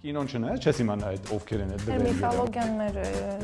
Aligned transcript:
Կինոն 0.00 0.28
չնայած 0.32 0.64
չես 0.64 0.78
իմանա 0.80 1.08
այդ 1.12 1.26
ովքեր 1.36 1.60
են 1.60 1.72
այդ 1.74 1.82
դեպքում։ 1.84 2.04
Միֆոլոգիան 2.06 2.70
մեր 2.78 2.94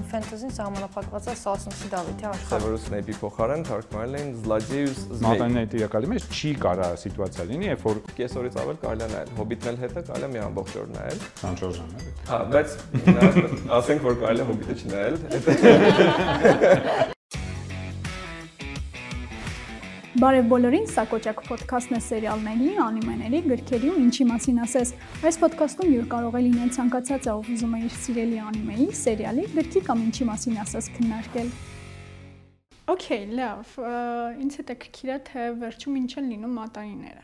ֆենտեզին 0.08 0.52
սահմանափակված 0.56 1.26
է 1.28 1.34
Սասնսի 1.40 1.88
Դավիթի 1.92 2.24
աշխարհ։ 2.30 2.48
Սևորուս 2.52 2.86
Սնեյպի 2.86 3.16
փոխարեն 3.20 3.64
թարգմանել 3.68 4.16
էին 4.16 4.30
Զլադեյուս 4.46 5.02
Զմեյ։ 5.10 5.26
Մատանների 5.26 5.68
տիրակալի 5.74 6.08
մեջ 6.14 6.22
չի 6.32 6.52
կարա 6.64 6.86
սիտուացիա 7.02 7.44
լինի, 7.50 7.68
երբ 7.68 7.84
որ 7.90 8.00
կեսօրից 8.16 8.56
ավել 8.62 8.78
կարելի 8.86 9.04
է 9.04 9.10
նայել։ 9.12 9.34
Հոբիտն 9.36 9.68
էլ 9.72 9.76
հետը 9.84 10.00
կարելի 10.08 10.24
է 10.24 10.32
մի 10.32 10.40
ամբողջ 10.46 10.72
օր 10.80 10.88
նայել։ 10.96 11.18
Սանչոժան 11.42 11.90
է։ 11.92 11.98
Հա, 12.30 12.38
բայց 12.56 12.68
ասենք 13.80 14.00
որ 14.08 14.16
կարելի 14.24 14.40
է 14.40 14.48
Հոբիտը 14.52 14.74
չնայել։ 14.86 15.14
Բարև 20.16 20.46
բոլորին, 20.48 20.86
սա 20.88 21.02
Կոճակ 21.10 21.40
ոդքասթն 21.44 21.92
է 21.92 21.98
սերիալների, 22.00 22.68
անիմեների, 22.80 23.40
գրքերի 23.50 23.88
ու 23.92 23.96
ինչի 24.00 24.24
մասին 24.30 24.60
ասես։ 24.64 24.92
Այս 25.28 25.36
ոդքասթում 25.42 25.90
յուր 25.92 26.06
կարող 26.14 26.38
է 26.38 26.40
լինել 26.46 26.70
ցանկացած 26.72 27.28
ով 27.34 27.50
ուզում 27.52 27.74
է 27.76 27.80
իր 27.84 27.96
սիրելի 28.00 28.38
անիմեի, 28.46 28.86
սերիալի, 28.96 29.44
գրքի 29.58 29.82
կամ 29.90 29.98
ինչի 30.06 30.28
մասին 30.30 30.56
ասես 30.62 30.88
քննարկել։ 30.96 31.50
Okay, 32.96 33.20
լավ։ 33.36 33.76
Ինչ 34.40 34.52
է 34.56 34.64
տակրքիր 34.72 35.12
է 35.12 35.18
թե 35.28 35.44
վերջում 35.66 36.00
ինչ 36.00 36.12
են 36.16 36.32
լինում 36.32 36.56
մատանիները։ 36.62 37.22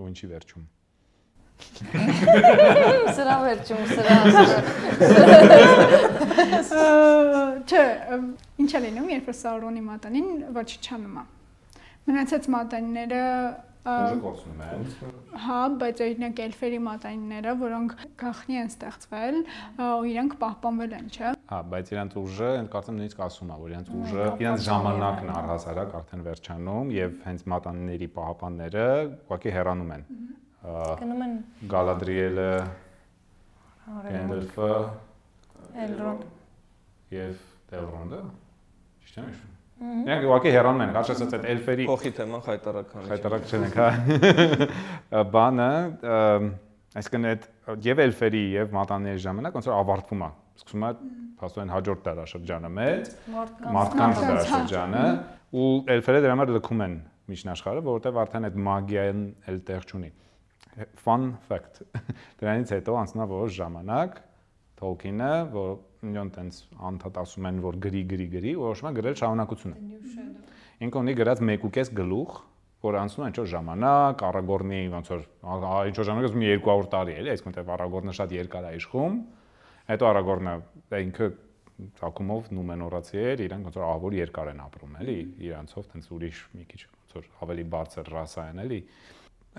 Ու 0.00 0.08
ինչի 0.16 0.32
վերջում։ 0.32 0.64
Սրա 3.16 3.36
վերջում, 3.44 3.84
սրա 3.92 4.16
Չէ, 7.68 7.84
ինչ 8.64 8.70
է 8.72 8.84
լինում, 8.88 9.08
երբ 9.16 9.32
Սաուրոնի 9.44 9.82
մատանին 9.92 10.28
ոչ 10.56 10.70
չանում 10.80 11.16
է։ 11.20 11.24
Մնացած 12.06 12.50
մատանիները 12.54 13.22
կորցնում 13.86 14.60
են։ 14.66 14.84
Հա, 15.44 15.58
բայց 15.78 16.00
օրինակ 16.06 16.40
էլֆերի 16.42 16.78
մատանիները, 16.86 17.52
որոնք 17.60 17.92
գախնի 18.18 18.58
են 18.62 18.70
ստեղծվել, 18.72 19.38
ու 19.86 20.08
իրենք 20.10 20.36
պահպանվել 20.40 20.94
են, 20.98 21.10
չէ՞։ 21.14 21.32
Հա, 21.52 21.60
բայց 21.70 21.92
իրանց 21.94 22.16
ուժը, 22.22 22.50
այն 22.60 22.68
կարծեմ 22.74 22.98
նույնիսկ 22.98 23.22
ասում 23.26 23.52
է, 23.54 23.58
որ 23.62 23.74
իրանց 23.76 23.90
ուժը, 24.00 24.26
իրանց 24.42 24.64
ժամանակն 24.66 25.32
առհասարակ 25.36 25.96
արդեն 26.00 26.24
վերջանում 26.26 26.94
եւ 26.96 27.18
հենց 27.26 27.44
մատանիների 27.54 28.08
պահապանները 28.18 28.86
ուղղակի 29.06 29.56
հեռանում 29.56 29.92
են։ 29.96 30.06
Գնում 30.66 31.26
են 31.26 31.36
Գալադրիելը, 31.74 32.50
Գենդալֆը, 33.86 34.72
Էլրոն 35.86 36.24
եւ 37.14 37.44
Դելրոնդը։ 37.70 38.24
Ճիշտ 39.06 39.22
է՞ 39.22 39.28
հիշում։ 39.28 39.55
Նրանք 39.76 40.24
ուղղակի 40.24 40.52
հեռանում 40.54 40.82
են, 40.86 40.92
հաշվեցած 40.96 41.34
այդ 41.36 41.46
էլֆերի 41.52 41.86
փոխի 41.90 42.10
թեման 42.16 42.42
խայտարականի։ 42.46 43.08
Խայտարակ 43.10 43.50
չենք, 43.50 43.74
հա։ 43.76 43.88
Բանը, 45.36 45.66
այսինքն 46.96 47.28
այդ 47.30 47.44
եւ 47.84 48.00
էլֆերի 48.06 48.42
եւ 48.56 48.72
մատանների 48.76 49.22
ժամանակ 49.26 49.58
ոնց 49.58 49.68
որ 49.68 49.76
ավարտվում 49.76 50.24
է։ 50.24 50.30
Սկսում 50.56 50.86
է 50.86 50.90
փաստորեն 51.42 51.72
հաջորդ 51.74 52.04
դարաշրջանը 52.06 52.70
մեծ 52.76 53.10
մարդկանց 53.76 54.20
դարաշրջանը 54.24 55.02
ու 55.60 55.68
էլֆերը 55.96 56.22
դրա 56.24 56.36
համար 56.36 56.52
լքում 56.56 56.84
են 56.86 56.94
միջնաշխարհը, 57.26 57.82
որովհետեւ 57.86 58.20
արդեն 58.22 58.48
այդ 58.48 58.56
մագիան 58.66 59.20
էլ 59.52 59.60
տեղ 59.68 59.86
չունի։ 59.90 60.10
Fun 61.00 61.28
fact։ 61.50 61.82
Դրանից 62.40 62.72
հետո 62.76 62.96
անցնա 63.02 63.28
որոշ 63.28 63.54
ժամանակ 63.56 64.16
Tolkien-ը, 64.76 65.30
որ 65.54 65.70
նույն 66.06 66.30
տենց 66.36 66.58
անդադ 66.90 67.20
ասում 67.22 67.48
են, 67.50 67.62
որ 67.64 67.78
գրի, 67.86 68.02
գրի, 68.10 68.26
գրի, 68.34 68.52
որոշում 68.60 68.88
է 68.90 68.92
գրել 68.98 69.16
շարունակությունը։ 69.20 69.78
Ինքը 70.86 71.00
ունի 71.00 71.14
գրած 71.16 71.42
1.5 71.46 71.92
գլուխ, 71.96 72.36
որ 72.84 72.98
անցնում 73.00 73.24
է 73.24 73.30
ինչ-որ 73.32 73.48
ժամանակ, 73.52 74.24
Արագորնի 74.28 74.80
ոնց 74.92 75.10
որ 75.12 75.24
ինչ-որ 75.90 76.06
ժամանակ 76.10 76.28
ասում 76.28 76.44
200 76.44 76.90
տարի 76.92 77.16
էլի, 77.16 77.32
այսինքն 77.32 77.56
թե 77.56 77.64
Արագորնը 77.76 78.14
շատ 78.20 78.34
երկար 78.36 78.66
է 78.68 78.72
իշխում, 78.76 79.16
հետո 79.88 80.08
Արագորնը 80.10 80.54
ինքը 81.06 81.28
ցակումով 81.96 82.50
նումենորացի 82.56 83.18
էր, 83.20 83.42
իրանք 83.46 83.66
ոնց 83.68 83.76
որ 83.76 83.86
ահավոր 83.86 84.16
երկար 84.16 84.50
են 84.52 84.60
ապրում, 84.64 84.94
էլի, 85.02 85.16
իրանցով 85.46 85.88
տենց 85.92 86.06
ուրիշ 86.16 86.38
մի 86.56 86.64
քիչ 86.70 86.80
ոնց 86.86 87.16
որ 87.16 87.26
ավելի 87.46 87.64
բարձր 87.74 88.10
ռասա 88.16 88.44
են, 88.52 88.62
էլի։ 88.64 88.78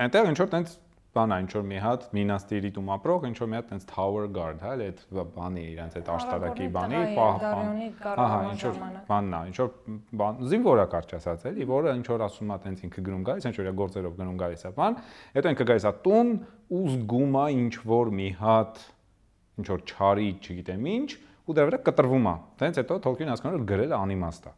Այնտեղ 0.07 0.29
ինչ 0.31 0.37
որ 0.41 0.49
տենց 0.53 0.73
բան 1.15 1.33
այն 1.33 1.47
որ 1.53 1.63
մի 1.67 1.77
հատ 1.81 2.03
Minas 2.13 2.43
Tirith-ում 2.49 2.89
ապրող 2.93 3.25
ինչ 3.29 3.37
որ 3.39 3.49
մի 3.51 3.57
հատ 3.57 3.69
տենց 3.71 3.85
Tower 3.89 4.25
Guard, 4.35 4.59
հա, 4.61 4.73
այդ 4.87 4.99
բանի 5.37 5.63
իրենց 5.71 5.95
այդ 5.97 6.11
աշտարակի 6.13 6.67
բանի 6.75 6.99
պահպան։ 7.17 7.71
Ահա, 8.23 8.39
ինչ 8.51 8.59
որ 8.67 8.75
բանն 9.07 9.37
է, 9.37 9.39
ինչ 9.51 9.57
որ 9.61 9.71
բան 10.21 10.41
զինվորա 10.51 10.85
կարճ 10.93 11.15
ասած 11.17 11.47
էլի, 11.51 11.67
որը 11.71 11.95
ինչ 11.97 12.05
որ 12.11 12.25
ասում 12.27 12.53
է 12.53 12.59
տենց 12.67 12.83
ինքը 12.87 13.05
գնում 13.07 13.23
գալիս, 13.31 13.47
ինչ 13.47 13.55
որ 13.57 13.71
գործերով 13.81 14.19
գնում 14.21 14.37
գալիս 14.43 14.67
է 14.67 14.73
բան, 14.77 14.99
հետո 15.37 15.53
ինքը 15.55 15.67
գալիս 15.71 15.87
է 15.87 15.93
տուն 16.05 16.31
ու 16.67 16.83
զգում 16.97 17.39
է 17.41 17.47
ինչ 17.57 17.73
որ 17.87 18.13
մի 18.17 18.29
հատ 18.43 18.83
ինչ 19.57 19.67
որ 19.73 19.83
չարի, 19.89 20.29
չգիտեմ 20.37 20.87
ինչ, 20.93 21.09
ու 21.47 21.55
դրա 21.57 21.67
վրա 21.67 21.79
կտրվում 21.87 22.27
է։ 22.27 22.35
Տենց 22.61 22.79
հետո 22.81 22.97
Tolkien 23.07 23.31
հասկանում 23.31 23.63
է 23.63 23.67
գրել 23.71 23.93
անիմաստ 23.97 24.47
է։ 24.47 24.51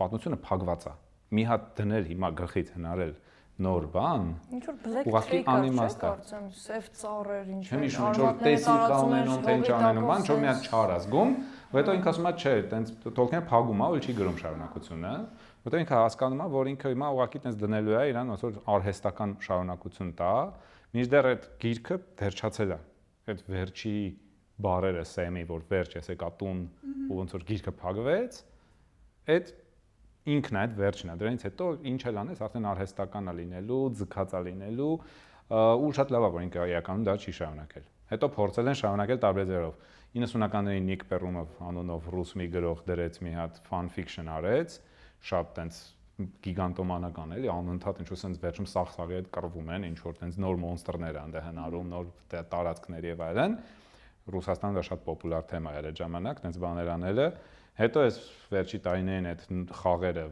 Պատմությունը 0.00 0.38
փակված 0.42 0.86
է։ 0.88 0.94
Մի 1.34 1.44
հատ 1.50 1.68
դնել 1.78 2.08
հիմա 2.10 2.30
գլխից 2.40 2.72
հնարել 2.74 3.12
նոր 3.54 3.84
բան։ 3.94 4.22
Ինչ 4.50 4.64
որ 4.66 4.78
black 4.82 5.28
trick 5.30 5.48
անիմաստ 5.52 6.00
է, 6.00 6.08
կարծեմ, 6.08 6.46
սև 6.58 6.86
ծառեր 6.98 7.50
ինչ 7.54 7.60
որ։ 7.62 7.74
Չեմ 7.74 7.84
հիշում, 7.84 8.06
ինչ 8.08 8.18
որ 8.18 8.32
տեսի 8.40 8.74
կանենում, 8.90 9.44
թե 9.44 9.54
ինչ 9.54 9.68
անենում, 9.76 10.06
բան, 10.10 10.24
ինչ 10.24 10.30
որ 10.32 10.40
մի 10.42 10.48
հատ 10.50 10.66
չար 10.74 10.92
ազգում, 10.94 11.34
ու 11.70 11.78
հետո 11.78 11.94
ինքը 11.94 12.10
ասում 12.10 12.26
է, 12.26 12.32
չէ, 12.34 12.54
տենց 12.74 12.90
Tolkien-ը 13.14 13.44
փագում 13.54 13.84
է, 13.84 13.88
ու 13.94 14.02
չի 14.02 14.16
գրում 14.18 14.38
շարունակությունը, 14.42 15.12
որտեղ 15.64 15.84
ինքը 15.84 15.96
հասկանում 16.02 16.42
է, 16.44 16.48
որ 16.54 16.70
ինքը 16.74 16.92
հիմա 16.94 17.08
ուղակի 17.14 17.42
տենց 17.44 17.60
դնելու 17.62 17.94
է 17.94 18.02
իրան 18.10 18.32
ոնց 18.34 18.44
որ 18.44 18.58
արհեստական 18.74 19.36
շարունակություն 19.44 20.10
տա, 20.18 20.34
մինչդեռ 20.94 21.28
այդ 21.30 21.46
գիրքը 21.64 21.96
դերչացել 22.20 22.74
է։ 22.74 22.78
Այդ 23.24 23.44
վերջի 23.54 23.96
բարերը 24.64 25.04
սեմի, 25.08 25.44
որ 25.48 25.62
վերջ 25.70 25.96
էս 25.98 26.10
եկա 26.14 26.28
տուն 26.42 26.60
ու 27.10 27.16
ոնց 27.18 27.34
որ 27.34 27.46
գիրքը 27.48 27.72
փակվեց, 27.80 28.36
այդ 29.34 29.50
ինքն 30.24 30.58
այդ 30.60 30.76
վերջն 30.78 31.12
է։ 31.12 31.16
Դրանից 31.20 31.42
հետո 31.44 31.66
ինչ 31.90 32.00
էլ 32.10 32.20
անես, 32.24 32.38
արդեն 32.44 32.68
արհեստական 32.70 33.28
է 33.28 33.34
լինելու, 33.40 33.80
ձգած 34.00 34.30
է 34.34 34.40
լինելու, 34.48 34.92
ու 35.84 35.90
շատ 35.98 36.14
լավ 36.14 36.24
է, 36.24 36.30
որ 36.34 36.44
ինքը 36.44 36.68
իրականում 36.72 37.04
դա 37.04 37.16
չի 37.20 37.34
շարունակել։ 37.38 37.84
Հետո 38.14 38.28
փորձել 38.38 38.70
են 38.72 38.78
շարունակել 38.80 39.20
տարբեր 39.24 39.46
ձևով։ 39.50 39.76
90-ականներին 40.14 40.88
Նիկ 40.88 41.04
Պերումով 41.10 41.54
անունով 41.68 42.08
ռուս 42.14 42.32
մի 42.38 42.46
գրող 42.54 42.82
դրեց 42.88 43.16
մի 43.26 43.32
հատ 43.34 43.56
fan 43.68 43.88
fiction 43.90 44.28
արեց, 44.30 44.76
շատ 45.28 45.48
տենց 45.58 45.80
գիգանտոմանական 46.14 47.34
էլի, 47.34 47.48
անընդհատ 47.50 48.00
ինչ 48.04 48.08
որ 48.12 48.18
sense 48.20 48.42
վերջում 48.44 48.68
սախ-սաղի 48.70 49.16
հետ 49.18 49.30
կռվում 49.34 49.72
են, 49.74 49.86
ինչ 49.88 49.98
որ 50.04 50.18
տենց 50.20 50.36
նոր 50.44 50.60
մոնստերներ 50.62 51.18
անդե 51.24 51.42
հնարում, 51.48 51.88
նոր 51.94 52.12
տարածքներ 52.54 53.08
եւ 53.10 53.24
այլն։ 53.26 53.56
Ռուսաստանը 54.34 54.78
դա 54.78 54.84
շատ 54.88 55.02
պոպուլար 55.08 55.48
թեմա 55.50 55.72
էր 55.74 55.88
այդ 55.90 55.98
ժամանակ, 56.04 56.44
տենց 56.44 56.60
բաներ 56.62 56.92
անելը։ 56.94 57.26
Հետո 57.74 58.02
այս 58.06 58.18
վերջի 58.54 58.78
տարիներին 58.84 59.26
այդ 59.32 59.40
խաղերը 59.74 60.24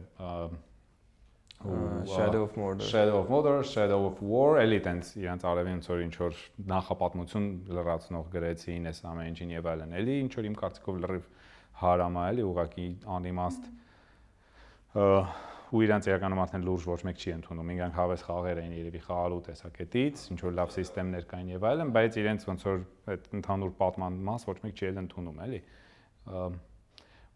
Shadow 1.63 2.43
of 2.43 2.55
Mordor 2.55 2.87
Shadow 2.87 3.17
of 3.19 3.29
Mordor, 3.29 3.63
Shadow 3.63 3.99
of 4.07 4.21
War, 4.23 4.57
էլի 4.61 4.79
տենց 4.83 5.11
իրանց 5.19 5.43
արևին 5.51 5.81
ծոր 5.83 6.03
ինչ 6.05 6.15
որ 6.21 6.39
նախապատմություն 6.71 7.47
լրացնող 7.77 8.25
գրեցին 8.33 8.89
այս 8.91 8.99
ամեն 9.11 9.29
ինչին 9.31 9.53
եւ 9.55 9.69
այլն։ 9.73 9.95
Էլի 9.99 10.17
ինչ 10.23 10.31
որ 10.39 10.49
իմ 10.49 10.57
կարծիքով 10.63 10.99
լրիվ 11.03 11.29
հարամա 11.83 12.25
էլի 12.31 12.47
ուղակի 12.47 12.87
անիմաստ 13.17 13.71
ու 15.73 15.81
իրանց 15.83 16.09
իրականում 16.11 16.43
արդեն 16.43 16.67
լուրջ 16.67 16.83
ոչ 16.91 16.99
մեկ 17.07 17.23
չի 17.23 17.31
ընդունում։ 17.33 17.71
Ինքան 17.73 17.95
հավես 17.97 18.27
խաղեր 18.27 18.59
էին 18.63 18.75
երևի 18.77 19.01
խաղալու 19.07 19.39
տեսակետից, 19.47 20.27
ինչ 20.31 20.39
որ 20.43 20.53
լավ 20.59 20.75
համակարգեր 20.75 21.25
կային 21.31 21.49
եւ 21.53 21.65
այլն, 21.71 21.93
բայց 21.95 22.19
իրենց 22.23 22.45
ոնց 22.51 22.67
որ 22.67 22.83
այդ 23.13 23.31
ընդհանուր 23.39 23.73
պատման 23.79 24.19
մաս 24.27 24.45
ոչ 24.51 24.57
մեկ 24.67 24.77
չի 24.77 24.89
էլ 24.91 25.01
ընդունում, 25.03 25.41
էլի 25.47 25.61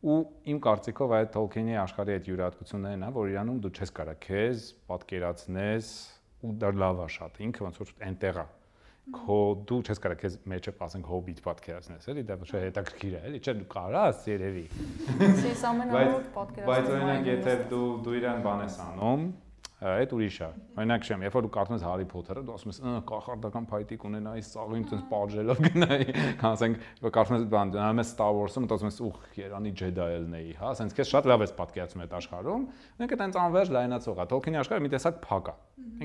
ու 0.05 0.17
իմ 0.51 0.59
կարծիքով 0.61 1.13
այդ 1.17 1.31
Tolkien-ի 1.33 1.77
աշխարհի 1.81 2.13
այդ 2.17 2.27
յուրահատկություններն 2.31 3.05
է, 3.07 3.09
որ 3.17 3.31
իրանում 3.33 3.57
դու 3.63 3.71
չես 3.77 3.93
կարա 3.97 4.13
քեզ 4.27 4.67
պատկերացնես 4.91 5.89
ու 6.45 6.53
դա 6.61 6.69
լավ 6.77 7.01
է 7.01 7.07
շատ։ 7.17 7.41
Ինքը 7.47 7.65
ոնց 7.65 7.79
որ 7.81 7.93
այնտեղ 8.07 8.37
է։ 8.37 8.45
Քո 9.17 9.39
դու 9.67 9.79
չես 9.87 10.01
կարա 10.03 10.15
քեզ 10.19 10.33
մեջը 10.51 10.71
ասենք 10.83 11.05
հոբիտ 11.07 11.37
պատկերացնես, 11.45 12.07
էլի 12.11 12.23
դա 12.27 12.35
ոչ 12.43 12.49
հետաքրքիր 12.53 13.13
է, 13.17 13.21
էլի 13.29 13.39
չէ 13.39 13.53
դու 13.57 13.67
կարաս 13.71 14.25
երևի։ 14.27 14.63
Սիս 15.41 15.61
ամենամոտ 15.69 16.27
պատկերացնում։ 16.35 16.67
Բայց 16.67 16.89
օրինակ 16.97 17.29
եթե 17.31 17.53
դու 17.71 17.87
դու 18.03 18.17
իրան 18.19 18.43
բան 18.47 18.63
ես 18.65 18.75
անում, 18.83 19.23
այդ 19.77 20.13
ուրիշ 20.17 20.37
է։ 20.41 20.47
Օրինակ 20.81 21.03
շեմ, 21.05 21.23
երբ 21.27 21.35
որ 21.37 21.43
դու 21.45 21.51
կարդում 21.53 21.75
ես 21.77 21.83
Հարի 21.85 22.05
Փոթերը, 22.09 22.41
դու 22.47 22.53
ասում 22.55 22.71
ես, 22.71 22.79
«Ա, 22.81 22.93
կախարդական 23.11 23.67
փայտիկ 23.69 24.05
ունենայի, 24.09 24.43
սաղին 24.47 24.85
ցած 24.89 25.03
պատժելով 25.11 25.61
գնայի»։ 25.67 26.07
Ասենք, 26.49 26.81
կարդում 27.13 27.37
ես 27.37 27.45
բան, 27.53 27.73
դնում 27.77 28.01
ես 28.01 28.11
Star 28.17 28.33
Wars-ը, 28.33 28.63
մտածում 28.65 28.89
ես, 28.89 28.99
«Ուխ, 29.05 29.21
Երանի 29.37 29.73
Jedi 29.77 30.09
ելնեի», 30.17 30.51
հա, 30.57 30.73
ասենց 30.73 30.97
քեզ 30.97 31.13
շատ 31.13 31.29
լավ 31.29 31.45
ես 31.45 31.55
պատկերացնում 31.61 32.05
այդ 32.07 32.17
աշխարհում։ 32.17 32.67
Ինքը 33.05 33.21
տենց 33.21 33.39
անվերջ 33.45 33.73
լայնացող 33.77 34.17
է։ 34.17 34.27
Tolkien-ի 34.33 34.61
աշխարհը 34.65 34.85
մի 34.87 34.93
տեսակ 34.97 35.21
փակ 35.27 35.51
է։ 35.53 35.57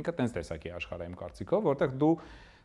Ինքը 0.03 0.17
տենց 0.21 0.37
տեսակի 0.37 0.73
աշխարհ 0.77 1.03
է 1.03 1.09
իմ 1.09 1.17
կարծիքով, 1.23 1.69
որտեղ 1.73 1.97
դու 2.03 2.15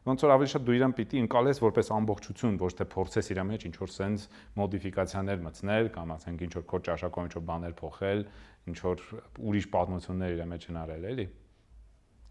ոնց 0.07 0.23
որ 0.23 0.31
ավելի 0.37 0.49
շատ 0.53 0.63
դու 0.63 0.75
իրան 0.77 0.93
պիտի 0.95 1.21
ընկալես 1.25 1.57
որպես 1.59 1.89
ամբողջություն, 1.97 2.59
ոչ 2.61 2.69
թե 2.79 2.85
փորձես 2.93 3.29
իր 3.33 3.41
մեջ 3.47 3.65
ինչ 3.67 3.73
որ 3.81 3.91
sense 3.91 4.29
մոդիֆիկացիաներ 4.55 5.41
մտցնել 5.43 5.89
կամ 5.97 6.13
ասենք 6.15 6.43
ինչ 6.47 6.53
որ 6.55 6.65
քո 6.71 6.79
ճաշակով 6.87 7.27
ինչ 7.27 7.33
որ 7.35 7.43
բաներ 7.49 7.75
փոխել, 7.81 8.23
ինչ 8.67 8.77
որ 8.83 8.97
ուրիշ 9.49 9.65
պատմություններ 9.73 10.31
իր 10.37 10.41
մեջ 10.51 10.61
հնարել, 10.71 11.03
էլի։ 11.11 11.25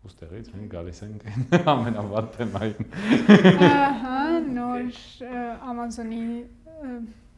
Ոստեղից 0.06 0.46
մենք 0.54 0.68
գալիս 0.76 0.98
ենք 1.06 1.20
ամենավատ 1.72 2.26
թեմային։ 2.36 2.86
Ահա, 3.66 4.20
նո, 4.46 4.68
ը, 5.26 5.28
Amazon-ի 5.72 6.22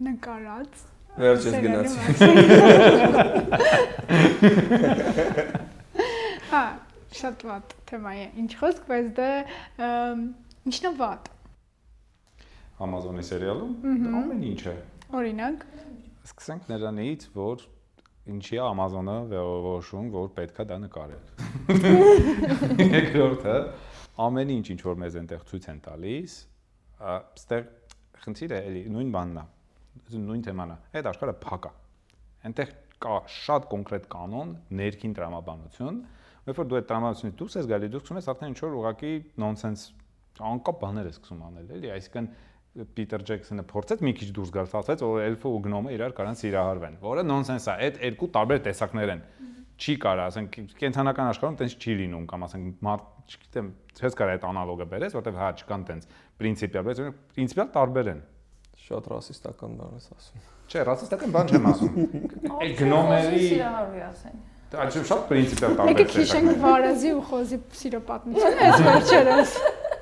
նկարած 0.09 0.73
Վերջից 1.19 1.55
գնացի։ 1.65 1.99
Հա, 6.53 6.63
շատ 7.19 7.39
վատ 7.49 7.67
թեմա 7.89 8.13
է։ 8.19 8.21
Ինչ 8.43 8.51
խոսք, 8.61 8.83
բայց 8.91 9.07
դա 9.17 9.29
ըմ, 9.89 10.19
ինչն 10.71 10.85
է 10.89 10.91
վատ։ 11.01 11.23
Amazon-ի 12.87 13.25
սերիալում 13.31 13.73
ամեն 14.21 14.43
ինչ 14.53 14.61
է։ 14.71 14.73
Օրինակ, 15.19 15.59
Սկսենք 16.29 16.63
նրանից, 16.71 17.21
որ 17.35 17.57
ինչի 18.33 18.59
է 18.59 18.63
Amazon-ը 18.65 19.17
որոշում, 19.33 20.09
որ 20.15 20.29
պետքա 20.37 20.67
դա 20.69 20.79
նկարել։ 20.85 21.25
Երկրորդը 22.99 23.57
ամեն 24.25 24.53
ինչ 24.59 24.67
ինչ 24.75 24.81
որ 24.85 24.99
մեզ 25.03 25.19
այնտեղ 25.21 25.47
ցույց 25.49 25.69
են 25.73 25.81
տալիս, 25.87 26.37
այստեղ 27.13 27.69
խնդիրը 28.25 28.61
էլի 28.69 28.83
նույն 28.95 29.13
բանն 29.15 29.41
է, 29.41 29.47
նույն 30.29 30.45
թեման 30.49 30.75
է։ 30.75 30.79
Այդ 30.99 31.11
աշխարհը 31.13 31.35
փակ 31.45 31.69
է։ 31.69 31.73
Այնտեղ 32.49 32.73
կա 32.99 33.19
շատ 33.31 33.69
կոնկրետ 33.73 34.09
կանոն, 34.11 34.53
ներքին 34.79 35.15
տրամաբանություն, 35.19 36.01
երբ 36.49 36.59
որ 36.59 36.69
դու 36.69 36.79
այդ 36.79 36.89
տրամաբանությունից 36.89 37.39
դուրս 37.39 37.57
ես 37.59 37.69
գալի, 37.71 37.91
դու 37.93 38.01
սկսում 38.03 38.19
ես 38.19 38.29
արդեն 38.33 38.53
ինչ 38.53 38.59
որ 38.65 38.77
ուղակի 38.79 39.13
նոնսենս 39.45 39.85
անկապ 40.49 40.81
բաներ 40.83 41.09
ես 41.09 41.19
սկսում 41.19 41.45
անել, 41.49 41.71
էլի, 41.79 41.91
այսինքն 41.95 42.29
Պիտեր 42.79 43.25
Ջեքսոնը 43.29 43.65
փորձեց 43.73 44.03
մի 44.07 44.13
քիչ 44.19 44.29
դուրս 44.37 44.51
գալ, 44.55 44.69
ասաց, 44.79 45.03
որ 45.03 45.23
էլֆը 45.25 45.51
ու 45.51 45.61
գնոմը 45.67 45.95
իրար 45.97 46.15
կարան 46.19 46.39
սիրահարվեն, 46.39 46.99
որը 47.03 47.25
նոնսենս 47.27 47.67
է, 47.69 47.75
այդ 47.89 47.99
երկու 48.07 48.29
տարբեր 48.39 48.61
տեսակներ 48.69 49.13
են։ 49.15 49.23
Չի 49.79 49.95
կարա, 50.03 50.27
ասենք, 50.33 50.57
կենթանական 50.79 51.31
աշխարհում 51.33 51.59
տենց 51.59 51.75
չի 51.79 51.97
լինում, 51.99 52.25
կամ 52.31 52.47
ասենք, 52.49 52.81
մարդ, 52.83 53.05
չգիտեմ, 53.29 53.69
չես 53.99 54.17
կարա 54.19 54.35
այդ 54.39 54.47
անալոգը 54.49 54.87
բերես, 54.91 55.15
որտեվ 55.19 55.39
հա 55.39 55.51
չկան 55.59 55.85
տենց 55.89 56.09
պրինցիպիալ, 56.43 56.87
բայց 56.89 57.03
պրինցիպիալ 57.39 57.71
տարբեր 57.79 58.11
են։ 58.15 58.23
Շատ 58.89 59.09
ռասիստական 59.13 59.79
բան 59.79 59.95
ես 59.99 60.11
ասում։ 60.19 60.47
Չէ, 60.69 60.83
ռասիստական 60.89 61.35
բան 61.39 61.53
չեմ 61.55 61.69
ասում։ 61.71 61.99
Այդ 62.59 62.73
գնոմերի 62.79 63.43
սիրահարվի 63.49 64.03
ասեն։ 64.09 64.41
Այդ 64.69 64.97
շատ 65.09 65.23
պրինցիպիալ 65.29 65.71
եկեք 65.79 65.79
տարբեր 65.79 66.11
հիշենք 66.19 66.49
տեսակներ։ 66.49 66.59
Վարազի 66.65 67.13
ու 67.15 67.23
Խոզի 67.29 67.59
սիրո 67.79 68.01
պատմությունը, 68.09 68.67
այս 68.69 68.83
վերջերս։ 68.89 69.55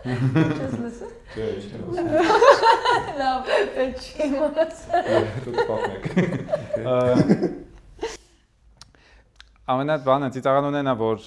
Չես 0.06 0.74
լսել։ 0.82 1.12
Չէ, 1.34 1.46
չէ։ 1.66 1.78
Լավ, 3.18 3.48
դա 3.76 3.86
չի 3.98 4.26
մասը։ 4.36 5.00
Դուք 5.46 5.58
պատմեք։ 5.70 6.04
Ամենա 9.74 9.96
բանը 10.06 10.28
ծիծաղան 10.36 10.68
ունենա 10.70 10.92
որ 11.00 11.24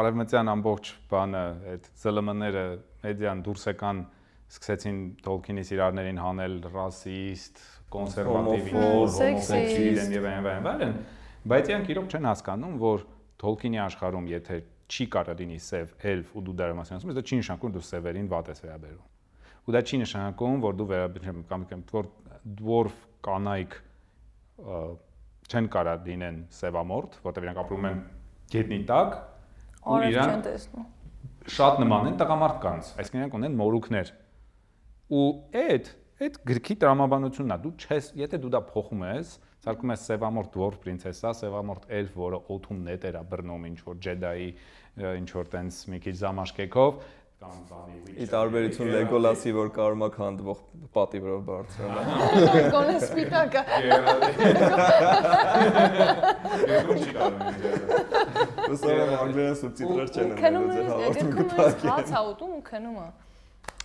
արևմտյան 0.00 0.50
ամբողջ 0.52 0.90
բանը 1.10 1.44
այդ 1.72 1.86
ԶԼՄ-ները 2.02 2.64
մեդիան 3.06 3.38
դուրս 3.46 3.64
եկան 3.70 4.02
սկսեցին 4.50 4.98
Tolkien-ի 5.24 5.64
սիրարներին 5.70 6.20
հանել 6.20 6.58
ռասիստ, 6.74 7.62
կոնսերվատիվ, 7.94 8.68
հոմոսեքսուալ 8.74 9.64
եւ 10.18 10.28
այլն 10.34 10.60
եւ 10.60 10.68
այլն, 10.74 10.92
բայց 11.54 11.72
իրանք 11.72 11.90
իրոք 11.94 12.12
չեն 12.12 12.28
հասկանում, 12.30 12.76
որ 12.84 13.06
Tolkien-ի 13.40 13.80
աշխարհում 13.86 14.28
եթե 14.34 14.58
չի 14.90 15.06
կարող 15.14 15.38
լինի 15.40 15.58
սև 15.64 15.92
էլֆ 16.10 16.32
ու 16.34 16.42
դու 16.46 16.54
դրա 16.60 16.76
մասին 16.80 16.96
ասում 16.98 17.12
ես, 17.12 17.18
դա 17.18 17.24
չի 17.26 17.38
նշանակում 17.40 17.74
դու 17.76 17.84
սևերին 17.90 18.30
վատ 18.30 18.50
ես 18.50 18.62
վերաբերում։ 18.64 19.06
Ու 19.60 19.74
դա 19.76 19.82
չի 19.86 20.00
նշանակում, 20.00 20.62
որ 20.64 20.78
դու 20.80 20.88
վերաբերում 20.90 21.42
կամ 21.50 21.66
կամ 21.70 21.84
dwarf 22.60 22.96
կանայք 23.26 23.76
չեն 25.50 25.68
կարա 25.74 25.94
լինեն 26.06 26.40
սևամորթ, 26.54 27.20
որտեղ 27.26 27.46
իրանք 27.46 27.60
ապրում 27.64 27.86
են 27.90 28.02
գետնի 28.54 28.80
տակ 28.90 29.16
ու 29.90 30.00
իրանք 30.10 30.50
շատ 31.50 31.80
նման 31.80 32.10
են 32.10 32.18
տղամարդկանց, 32.20 32.90
այսինքն 33.00 33.20
իրանք 33.20 33.36
ունեն 33.40 33.56
մորուքներ։ 33.60 34.12
Ու 35.10 35.26
այդ 35.60 35.90
այդ 36.20 36.34
գրքի 36.50 36.74
տրամաբանությունն 36.82 37.54
է, 37.54 37.56
դու 37.64 37.70
չես, 37.80 38.08
եթե 38.20 38.38
դու 38.42 38.50
դա 38.52 38.60
փոխում 38.68 39.04
ես, 39.08 39.30
ցարկում 39.64 39.92
ես 39.94 40.02
սևամորթ 40.10 40.50
dwarf 40.52 40.76
princess-ա, 40.84 41.30
սևամորթ 41.38 41.86
elf, 41.96 42.18
որը 42.20 42.40
օթում 42.52 42.82
նետեր 42.90 43.16
է 43.16 43.22
բռնում 43.30 43.64
ինչ 43.70 43.78
որ 43.86 44.02
Jedi-ի 44.04 44.50
ինչ 44.98 45.28
որ 45.36 45.46
տենց 45.54 45.74
մի 45.90 45.98
քիչ 46.04 46.14
զամաշկեքով 46.20 46.92
կամ 47.40 47.60
բանի 47.70 48.14
Ի 48.20 48.26
տարբերություն 48.28 48.88
Լեգոլասի, 48.92 49.50
որ 49.56 49.68
կարում 49.72 50.02
է 50.04 50.08
քանդվող 50.12 50.58
պատի 50.92 51.20
վրա 51.24 51.36
բարձրանալ։ 51.46 52.04
Գոնե 52.74 52.96
սպիտակը։ 53.00 53.62
Երկու 56.68 56.96
չի 57.00 57.14
կարող։ 57.16 57.40
Ուսանա 58.76 59.04
անգլերեն 59.20 59.56
սուբտիտրեր 59.60 60.08
չեն 60.10 60.28
ես, 60.28 60.36
ձեր 60.74 60.84
տակ 61.56 61.80
է։ 61.80 61.88
հաց 61.94 62.12
ա 62.12 62.20
ուտում 62.28 62.52
ու 62.58 62.62
քնում 62.68 62.98
է։ 63.00 63.08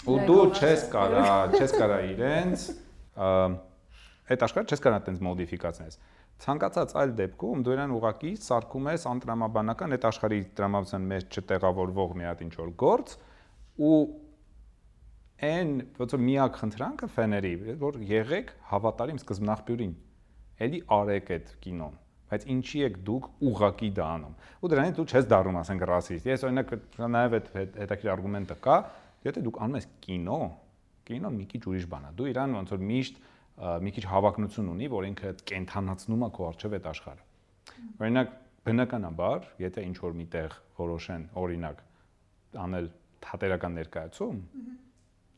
Ու 0.06 0.19
դու 0.28 0.44
չես 0.60 0.84
կարա, 0.92 1.24
չես 1.56 1.72
կարա 1.80 1.98
իրենց 2.12 2.68
այդ 4.25 4.44
աշխարհը 4.50 4.68
չես 4.74 4.81
կարա 4.84 5.00
տենց 5.08 5.19
մոդիֆիկացնես։ 5.30 5.94
Ցանկացած 6.44 6.94
այլ 7.00 7.14
դեպքում 7.20 7.62
դու 7.66 7.74
իրան 7.76 7.96
ուղակի 7.96 8.32
սարկում 8.46 8.90
ես 8.92 9.06
անտրամաբանական 9.12 9.96
այդ 9.96 10.08
աշխարհի 10.12 10.40
տրամաբանության 10.60 11.10
մեջ 11.12 11.40
չտեղավորվող 11.40 12.16
մի 12.20 12.28
հատ 12.28 12.44
ինչ 12.46 12.54
որ 12.60 12.72
գործ 12.84 13.14
ու 13.90 14.00
այն 15.50 15.76
ոնց 16.00 16.16
որ 16.16 16.26
միակ 16.26 16.60
խնդրանքը 16.64 17.12
ֆեների, 17.16 17.54
որ 17.82 18.02
եղեք 18.12 18.56
հավատարիմ 18.72 19.22
սկզբնաղբյուրին։ 19.24 19.96
Էլի 20.66 20.82
արեք 20.96 21.32
այդ 21.36 21.56
կինոն 21.66 22.02
բայց 22.36 22.46
ինչի 22.52 22.82
եք 22.86 22.96
դուք 23.06 23.28
ուղակի 23.50 23.90
դա 23.96 24.06
անում 24.16 24.34
ու 24.66 24.70
դրանից 24.74 24.96
դու 24.98 25.06
չես 25.12 25.28
դառնում 25.32 25.60
ասենք 25.62 25.84
ռասիստ 25.90 26.30
ես 26.32 26.46
օրինակ 26.48 26.72
նաև 27.16 27.36
այդ 27.38 27.50
հետ- 27.56 27.78
հետաքրիր 27.82 28.14
արգումենտը 28.16 28.58
կա 28.66 28.78
եթե 29.28 29.44
դուք 29.46 29.60
անում 29.66 29.78
ես 29.80 29.88
կինո 30.06 30.40
կինոն 31.06 31.38
մի 31.38 31.46
քիչ 31.54 31.62
ուրիշ 31.70 31.86
բան 31.92 32.08
է 32.10 32.12
դու 32.18 32.30
իրան 32.34 32.56
ոնց 32.60 32.74
որ 32.76 32.84
միշտ 32.90 33.22
մի 33.56 33.92
քիչ 33.96 34.06
հավակնություն 34.12 34.72
ունի 34.74 34.90
որ 34.92 35.07
ինքը 35.12 35.31
կենթանացնում 35.52 36.25
է 36.25 36.30
քո 36.36 36.48
արժև 36.50 36.75
այդ 36.75 36.90
աշխարհը 36.92 37.24
օրինակ 38.04 38.34
բնականաբար 38.66 39.48
եթե 39.62 39.86
ինչ 39.90 39.96
որ 40.02 40.18
միտեղ 40.19 40.57
որոշեն 40.80 41.24
օրինակ 41.40 41.81
անել 42.66 42.90
թատերական 43.25 43.80
ներկայացում 43.80 44.42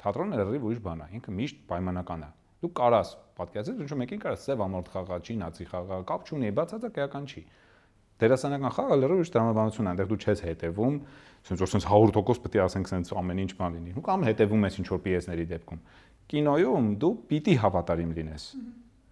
թատրոնը 0.02 0.42
լրիվ 0.42 0.68
ուրիշ 0.72 0.82
բան 0.88 1.06
է 1.06 1.08
ինքը 1.20 1.36
միշտ 1.38 1.62
պայմանական 1.70 2.26
է 2.26 2.32
դու 2.58 2.74
կարաս 2.78 3.14
պատկերացրել 3.38 3.86
ինչ 3.86 3.92
որ 3.94 4.02
մեկին 4.02 4.22
կարաս 4.26 4.46
սև 4.48 4.66
ամորթ 4.66 4.92
խաղա 4.94 5.18
չի 5.22 5.38
նացի 5.44 5.66
խաղա 5.72 5.98
կապ 6.10 6.30
չունի 6.32 6.52
բացածակ 6.58 7.00
էական 7.04 7.28
չի 7.28 7.44
դերասանական 8.18 8.74
խաղը 8.74 8.96
լրիվ 8.98 9.20
ուրիշ 9.22 9.32
տրամաբանություն 9.34 9.88
է 9.88 9.92
այնտեղ 9.92 10.08
դու 10.10 10.18
չես 10.26 10.40
հետևում 10.48 10.96
ասենք 11.38 11.60
որ 11.62 11.70
sense 11.70 11.90
100% 11.92 12.42
պետք 12.48 12.58
է 12.58 12.62
ասենք 12.66 12.90
sense 12.90 13.18
ամեն 13.22 13.42
ինչ 13.44 13.52
բան 13.60 13.76
լինի 13.78 13.94
ու 13.94 14.06
կամ 14.08 14.26
հետևում 14.28 14.66
ես 14.68 14.80
ինչ 14.82 14.88
որ 14.90 15.02
պիեսների 15.06 15.46
դեպքում 15.54 15.84
կինոյում 16.32 16.90
դու 17.02 17.14
պիտի 17.32 17.56
հավատարիմ 17.64 18.12
լինես 18.18 18.48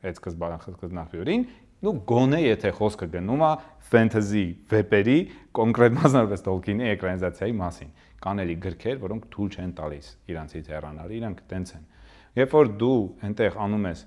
այդ 0.05 0.19
սկզբնախորին 0.21 1.45
նու 1.85 1.93
գոնե 2.09 2.39
եթե 2.41 2.71
խոսքը 2.77 3.07
գնում 3.13 3.43
է 3.45 3.49
ֆենտեզի 3.89 4.43
վեպերի 4.71 5.15
կոնկրետ 5.57 5.95
մասնավորապես 5.95 6.43
Tolkien-ի 6.45 6.87
էկրանիզացիայի 6.95 7.55
մասին 7.59 7.91
կան 8.25 8.41
էլի 8.41 8.55
գրքեր, 8.63 8.99
որոնք 9.03 9.27
թույլ 9.35 9.49
չեն 9.55 9.73
տալիս 9.77 10.07
իրանցից 10.33 10.69
հեռանալ, 10.73 11.11
իրանք 11.19 11.43
տենց 11.51 11.73
են։ 11.75 11.83
Երբ 12.39 12.55
որ 12.55 12.71
դու 12.81 12.95
այնտեղ 13.27 13.59
անում 13.65 13.85
ես 13.91 14.01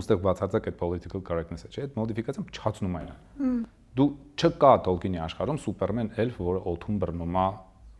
ուստեղ 0.00 0.22
բացարձակ 0.26 0.70
այդ 0.70 0.78
political 0.80 1.24
correctness-ը, 1.26 1.70
չէ՞, 1.72 1.84
այդ 1.86 1.98
մոդիֆիկացիան 2.00 2.48
չացնում 2.56 2.96
իրան։ 3.02 3.60
Դու 3.96 4.08
չկա 4.36 4.72
Tolkien-ի 4.86 5.20
աշխարհում 5.26 5.60
Superman 5.66 6.10
elf, 6.20 6.40
որը 6.46 6.60
օթում 6.72 6.98
բռնում 7.04 7.38
է 7.40 7.46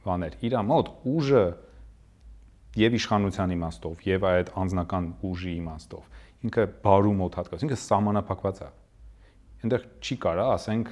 բաներ։ 0.06 0.36
Իրա 0.46 0.64
մոտ 0.70 0.90
ուժը 1.12 1.44
եւ 2.76 2.96
իշխանության 2.96 3.52
իմաստով, 3.56 4.06
եւ 4.06 4.26
այդ 4.30 4.52
անձնական 4.62 5.10
ուժի 5.26 5.52
իմաստով 5.56 6.16
ինքը 6.46 6.64
բարու 6.84 7.14
մոտ 7.16 7.36
հատկաց, 7.40 7.62
ինքը 7.66 7.78
սահմանափակված 7.82 8.58
է։ 8.60 8.68
Այնտեղ 9.66 9.86
չի 10.04 10.16
կարա, 10.22 10.44
ասենք, 10.56 10.90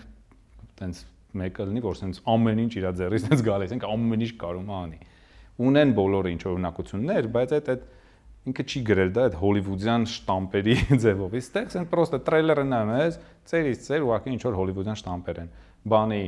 տենց 0.80 1.02
մեկը 1.40 1.66
լինի, 1.68 1.82
որ 1.84 1.98
սենց 2.00 2.20
ամեն 2.34 2.62
ինչ 2.64 2.72
իր 2.80 2.86
ձեռից 3.00 3.26
տենց 3.28 3.42
գալիս, 3.48 3.74
ինքը 3.76 3.90
ամեն 3.94 4.24
ինչ 4.24 4.32
կարում 4.40 4.70
է 4.70 4.76
անի։ 4.78 4.98
Ունեն 5.64 5.92
բոլորը 5.98 6.32
ինչ 6.34 6.42
որ 6.44 6.56
ունակություններ, 6.58 7.28
բայց 7.34 7.54
այդ 7.54 7.68
այդ 7.74 7.84
ինքը 8.44 8.64
չի 8.64 8.80
գրել 8.88 9.12
դա 9.14 9.24
այդ 9.24 9.36
հոլիվուդյան 9.40 10.06
շտամպերի 10.14 10.74
ձևով։ 11.04 11.36
Իստեղ 11.38 11.68
սենց 11.74 11.90
պրոստը 11.94 12.18
տրեյլերը 12.24 12.64
նայում 12.70 12.90
ես, 12.98 13.18
ծերից 13.50 13.84
ծեր 13.84 14.04
ուղղակի 14.04 14.34
ինչ 14.34 14.42
որ 14.44 14.58
հոլիվուդյան 14.58 14.98
շտամպեր 15.00 15.40
են։ 15.44 15.52
Բանի 15.94 16.24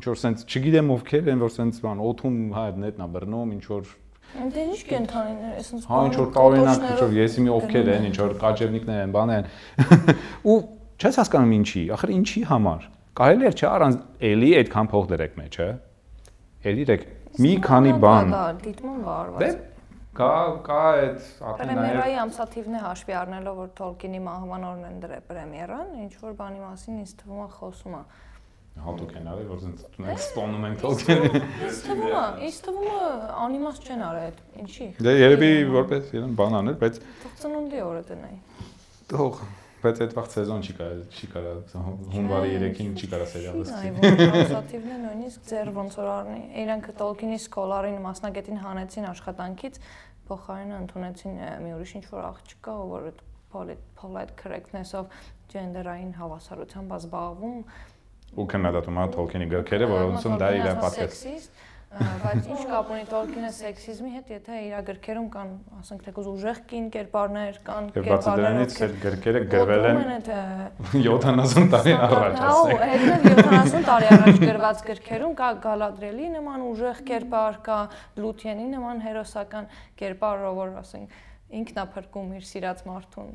ինչ 0.00 0.04
որ 0.06 0.20
սենց 0.20 0.44
չգիտեմ 0.46 0.94
ովքեր 0.94 1.30
են, 1.34 1.42
որ 1.44 1.52
սենց 1.56 1.82
բան 1.84 2.02
օթում 2.10 2.38
հա 2.56 2.64
այդ 2.70 2.80
նետնա 2.80 3.08
բռնում, 3.10 3.52
ինչ 3.58 3.64
որ 3.70 3.92
Դե 4.30 4.64
ինչ 4.70 4.80
կենթանիներ, 4.90 5.54
այսինքն 5.60 5.88
Հա 5.90 6.00
ինչ 6.06 6.14
որ 6.20 6.28
տարօրինակ 6.36 6.84
ինչ 6.90 6.98
որ 7.00 7.14
եսիմի 7.18 7.50
ովքեր 7.56 7.90
են, 7.94 8.04
ինչ 8.10 8.16
որ 8.20 8.34
կաճևնիկներ 8.40 9.00
են, 9.04 9.14
բան 9.16 9.32
են։ 9.36 9.48
Ու 10.50 10.56
չես 11.00 11.18
հասկանում 11.20 11.54
ինչի, 11.56 11.82
ախր 11.96 12.12
ինչի 12.14 12.42
համար։ 12.50 12.86
Կարելի 13.20 13.48
է 13.50 13.52
չէ 13.58 13.66
առանց 13.70 13.98
էլի 14.30 14.50
այդքան 14.60 14.90
փող 14.94 15.10
դրեք 15.10 15.34
մեջը։ 15.40 15.68
Էլի 16.70 16.86
դեք 16.90 17.04
մի 17.40 17.52
քանի 17.66 17.96
բան։ 18.06 18.32
Դա 18.34 18.44
Դե 18.60 18.72
վարված։ 19.10 19.60
կա 20.20 20.30
կա 20.66 20.78
այդ 20.90 21.26
արդեն 21.50 21.68
նաև 21.70 21.76
Պրեմիերայի 21.80 22.16
ամսաթիվն 22.20 22.76
է 22.76 22.80
հաշվի 22.82 23.14
առնելով, 23.20 23.58
որ 23.60 23.68
Tolkien-ի 23.78 24.20
մահվան 24.26 24.64
օրն 24.70 24.88
են 24.88 24.96
դրել 25.04 25.22
պրեմիերան, 25.30 25.92
ինչ 26.04 26.14
որ 26.24 26.34
բանի 26.40 26.60
մասին 26.64 26.96
ինձ 27.00 27.12
թվում 27.20 27.44
է 27.44 27.48
խոսում 27.60 27.94
է։ 27.94 28.02
հատուկ 28.80 29.14
են 29.20 29.26
արել, 29.30 29.46
որ 29.50 29.58
ցենց 29.60 29.80
մենք 30.00 30.20
սպոնում 30.24 30.66
ենք 30.70 30.82
Tolkien-ը։ 30.84 31.30
Ինձ 31.40 31.80
թվում 31.86 32.12
է, 32.16 32.22
ինձ 32.48 32.58
թվում 32.66 32.90
է 32.90 33.00
անիմաստ 33.44 33.88
չեն 33.90 34.04
արել 34.08 34.26
այդ։ 34.30 34.38
Ինչի։ 34.64 34.86
Դե 35.04 35.14
երևի 35.20 35.50
որպես 35.74 36.12
իրեն 36.16 36.36
բան 36.40 36.56
անել, 36.60 36.76
բայց 36.80 37.00
ծնունդի 37.40 37.82
օրը 37.90 38.04
դնայի։ 38.10 38.38
թող 39.10 39.42
բայց 39.80 40.00
այդ 40.04 40.14
վաղ 40.16 40.26
սեզոն 40.30 40.64
չի 40.64 40.74
կարա 40.76 40.96
չի 41.08 41.28
կարա 41.32 41.52
հունվարի 42.14 42.50
3-ին 42.60 42.90
չի 43.00 43.06
կարա 43.14 43.28
սերիալը 43.30 43.62
սկսի։ 43.64 43.92
կոնսերվատիվն 43.96 44.90
է 44.92 44.98
նույնիսկ 45.04 45.46
ձեր 45.50 45.70
ոնց 45.78 45.96
որ 46.00 46.10
առնի։ 46.16 46.42
Իրանք 46.60 46.90
Tolkien-ի 47.00 47.38
սկոլարին 47.40 47.96
մասնագետին 48.04 48.60
հանեցին 48.60 49.08
աշխատանքից, 49.14 49.80
փոխարենը 50.28 50.76
ընդունեցին 50.84 51.40
մի 51.64 51.72
ուրիշ 51.78 51.94
ինչ 51.96 52.04
որ 52.12 52.28
աղջկա, 52.28 52.76
որ 52.92 53.08
այդ 53.08 53.24
polite 53.50 53.82
polite 53.98 54.36
correctness-ով 54.38 55.08
ջենդերային 55.50 56.12
հավասարությամբ 56.20 56.92
զբաղվում, 56.96 57.56
Ու 58.30 58.46
քննադատում 58.50 59.00
է 59.00 59.08
Tolkien-ի 59.16 59.50
գրքերը, 59.50 59.90
որոնցում 59.90 60.38
դա 60.40 60.48
իր 60.60 60.68
պատկեր։ 60.84 61.10
սեքսիստ, 61.10 61.66
բայց 61.90 62.44
ինչ 62.54 62.60
կապ 62.70 62.90
ունի 62.94 63.04
Tolkien-ը 63.10 63.48
սեքսիզմի 63.56 64.10
հետ, 64.14 64.28
եթե 64.30 64.58
իր 64.68 64.84
գրքերում 64.86 65.24
կան, 65.34 65.48
ասենք 65.80 66.04
թեկուզ 66.06 66.28
ուժեղ 66.30 66.60
կին 66.70 66.84
կերպարներ, 66.94 67.58
կան 67.66 67.88
Եվ 67.96 68.06
բացի 68.06 68.34
դրանից 68.38 68.76
այդ 68.86 68.94
գրքերը 69.02 69.42
գրվել 69.50 69.88
են 69.90 70.12
այդ 70.14 70.30
70 70.94 71.66
տարի 71.74 71.94
առաջ, 72.06 72.38
Հա, 72.38 72.52
ասենք։ 72.54 73.26
հետո 73.26 73.46
70 73.50 73.88
տարի 73.90 74.10
առաջ 74.14 74.38
գրված 74.46 74.84
գրքերում 74.90 75.34
կա 75.42 75.50
Գալադրելի 75.66 76.30
նման 76.38 76.66
ուժեղ 76.70 77.02
կերպար, 77.10 77.58
կա 77.66 77.80
Լութիենի 78.22 78.68
նման 78.76 79.02
հերոսական 79.10 79.70
կերպար, 79.98 80.46
որ 80.60 80.78
ասենք 80.84 81.18
ինքն 81.50 81.82
է 81.82 81.84
փրկում 81.96 82.34
իր 82.38 82.44
սիրած 82.46 82.86
մարդուն 82.86 83.34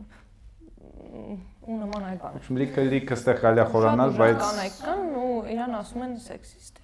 ու 1.66 1.78
նման 1.82 2.08
այլ 2.12 2.18
բան։ 2.24 2.58
Լիքը 2.62 2.88
լիքը 2.94 3.16
ստեղ 3.20 3.40
գալի 3.46 3.68
խորանալ, 3.74 4.18
բայց 4.22 4.42
կանայք 4.46 4.76
կան 4.86 5.06
ու 5.22 5.36
իրան 5.56 5.78
ասում 5.82 6.06
են 6.06 6.18
սեքսիստ 6.26 6.82
է։ 6.82 6.84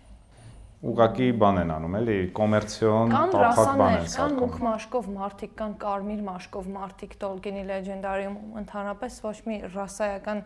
ուղակի 0.82 1.27
բան 1.38 1.58
են 1.62 1.72
անում, 1.75 1.96
էլի, 2.00 2.18
կոմերցիոն, 2.38 3.12
Կան 3.13 3.34
տափակ 3.36 3.68
բան 3.82 3.91
են 4.00 4.08
կան 4.15 4.32
մուք 4.41 4.56
սարքում։ 4.56 4.65
մաշկով 4.65 5.10
մարդիկ, 5.18 5.51
կան 5.60 5.75
կարմիր 5.84 6.24
մաշկով 6.25 6.70
մարդիկ 6.77 7.13
Tolkien-ի 7.22 7.65
Legendarium, 7.70 8.39
ընդհանրապես 8.63 9.20
ոչ 9.27 9.36
մի 9.46 9.58
ռասայական 9.75 10.41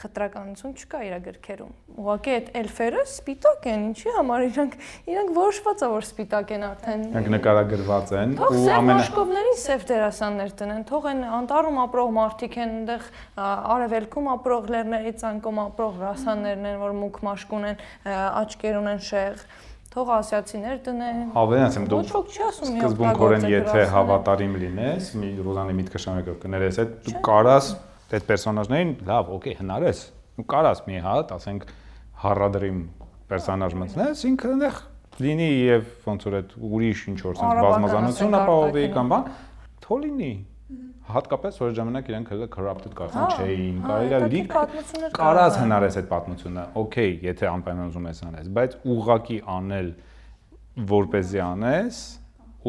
խտրականություն 0.00 0.74
չկա 0.80 1.00
իր 1.06 1.14
գրքերում։ 1.26 1.72
Ուղղակի 2.00 2.32
այդ 2.36 2.50
էլֆերը 2.60 3.02
սպիտակ 3.10 3.66
են, 3.70 3.82
ինչի 3.90 4.14
համար 4.16 4.44
իրանք 4.48 4.76
իրանք 5.10 5.32
որոշված 5.36 5.84
է 5.84 5.88
որ 5.92 6.06
սպիտակ 6.06 6.52
են 6.56 6.64
արդեն։ 6.70 7.02
Նրանք 7.10 7.30
նկարագրված 7.34 8.12
են 8.20 8.34
ու 8.40 8.62
ամենա 8.76 8.96
մաշկովների 9.00 9.54
սև 9.60 9.86
դերասաններ 9.90 10.54
տնեն, 10.60 10.84
թող 10.90 11.08
են 11.10 11.24
անտառում 11.40 11.80
ապրող 11.84 12.12
մարդիկ 12.16 12.56
են, 12.64 12.76
այնտեղ 12.80 13.08
արևելքում 13.76 14.30
ապրող 14.34 14.70
լեռների 14.74 15.12
ցանկում 15.20 15.60
ապրող 15.68 15.98
ռասաներն 16.04 16.70
են, 16.70 16.78
որ 16.80 16.96
մուք 17.00 17.20
մաշկ 17.28 17.52
ունեն, 17.60 17.84
աչքեր 18.40 18.80
ունեն 18.80 19.04
շեղ, 19.10 19.44
թող 19.90 20.10
ասիացիներ 20.16 20.80
տնեն։ 20.86 21.22
ավելին 21.40 21.66
ասեմ 21.66 21.86
դու 21.90 22.00
Ոչ 22.00 22.10
ոք 22.14 22.28
չի 22.30 22.42
ասում 22.46 22.68
մի 22.70 22.80
սկզբունքորեն 22.80 23.46
եթե 23.50 23.86
հավատարիմ 23.90 24.52
լինես, 24.62 25.08
մի 25.18 25.30
Ռոզանի 25.46 25.74
միտքը 25.80 26.02
շարունակով 26.04 26.36
կներես, 26.44 26.78
այդ 26.84 26.92
դու 27.08 27.22
կարաս 27.26 27.72
այդ 28.18 28.26
պերսոնաժներին 28.30 28.92
լավ, 29.10 29.30
օքեյ, 29.36 29.56
հնարես։ 29.60 30.00
Դու 30.40 30.46
կարաս 30.50 30.82
մի 30.86 31.02
հատ, 31.04 31.34
ասենք 31.36 31.66
հառադրիմ 32.20 32.78
պերսոնաժ 33.30 33.76
մտցնես, 33.80 34.22
ինքը 34.30 34.50
այնտեղ 34.50 34.78
լինի 35.20 35.48
եւ 35.50 35.88
ոնց 36.06 36.26
որ 36.26 36.36
այդ 36.40 36.54
ուրիշ 36.70 37.02
ինչ 37.10 37.18
որ 37.26 37.38
sense 37.40 37.64
բազմազանություն 37.64 38.36
ապահովի 38.40 38.84
կամ 38.96 39.10
բան, 39.12 39.26
թող 39.84 40.00
լինի։ 40.04 40.30
Հատկապես 41.10 41.56
որ 41.60 41.72
ժամանակ 41.76 42.08
իրանք 42.10 42.28
հələ 42.30 42.46
corrupted 42.54 42.92
կարծեմ 42.94 43.20
Հա, 43.20 43.30
չէին, 43.40 43.78
հա, 43.82 43.88
կարելի 43.90 44.14
է 44.14 44.28
լիք 44.34 44.52
կարած 45.16 45.56
հնարես 45.58 45.96
այդ 46.00 46.08
պատմությունը, 46.10 46.66
օքեյ, 46.80 47.10
եթե 47.26 47.48
անպայման 47.50 47.90
ուզում 47.90 48.06
ես 48.10 48.20
անես, 48.28 48.50
բայց 48.58 48.76
ուղակի 48.94 49.38
անել 49.56 49.90
որպեսզի 50.90 51.42
անես 51.46 51.98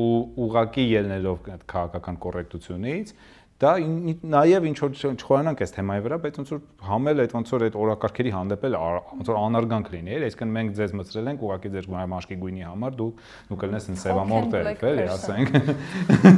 ու 0.02 0.08
ուղակի 0.48 0.84
ելնելով 0.88 1.48
այդ 1.52 1.64
քաղաքական 1.72 2.18
կոռեկտությունից 2.26 3.14
դա 3.61 3.71
նաև 3.81 4.65
ինչ 4.69 4.77
որ 4.85 4.91
չխորանանք 5.17 5.61
այս 5.65 5.71
թեմայի 5.73 6.03
վրա, 6.05 6.17
բայց 6.27 6.39
ոնց 6.43 6.51
որ 6.53 6.59
համել 6.87 7.23
այդ 7.25 7.35
ոնց 7.37 7.53
որ 7.57 7.63
այդ 7.67 7.77
օրակարգերի 7.81 8.33
հանդեպել 8.37 8.75
ա- 8.77 9.05
ոնց 9.17 9.31
որ 9.33 9.39
անարգանք 9.41 9.87
լինի, 9.97 10.13
էլ, 10.17 10.27
այսինքն 10.27 10.51
մենք 10.57 10.75
ձեզ 10.77 10.93
մցրել 11.01 11.31
ենք 11.33 11.45
ուղակի 11.47 11.71
ձեր 11.77 11.89
մաշկի 12.13 12.37
գույնի 12.43 12.67
համար 12.69 12.99
դու 13.01 13.09
դու 13.49 13.59
կլնես 13.63 13.89
ինձ 13.97 14.03
սևամորտ 14.05 14.57
էլ, 14.61 14.67
black 14.67 14.85
էլի, 14.91 15.07
person։ 15.09 15.17
ասենք։ 15.17 16.37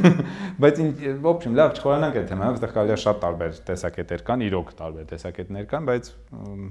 Բայց 0.63 0.79
ինչ 0.79 0.93
в 1.19 1.27
общем, 1.29 1.57
լավ, 1.59 1.73
չխորանանք 1.79 2.19
այդ 2.23 2.29
թեմայով, 2.31 2.55
այստեղ 2.55 2.73
կարելի 2.79 2.95
է 2.95 2.99
շատ 3.03 3.19
տարբեր 3.25 3.59
տեսակետեր 3.67 4.23
կան, 4.29 4.45
իրոք 4.47 4.71
տարբեր 4.79 5.09
տեսակետներ 5.11 5.67
կան, 5.75 5.89
բայց 5.89 6.09
ըմ, 6.39 6.63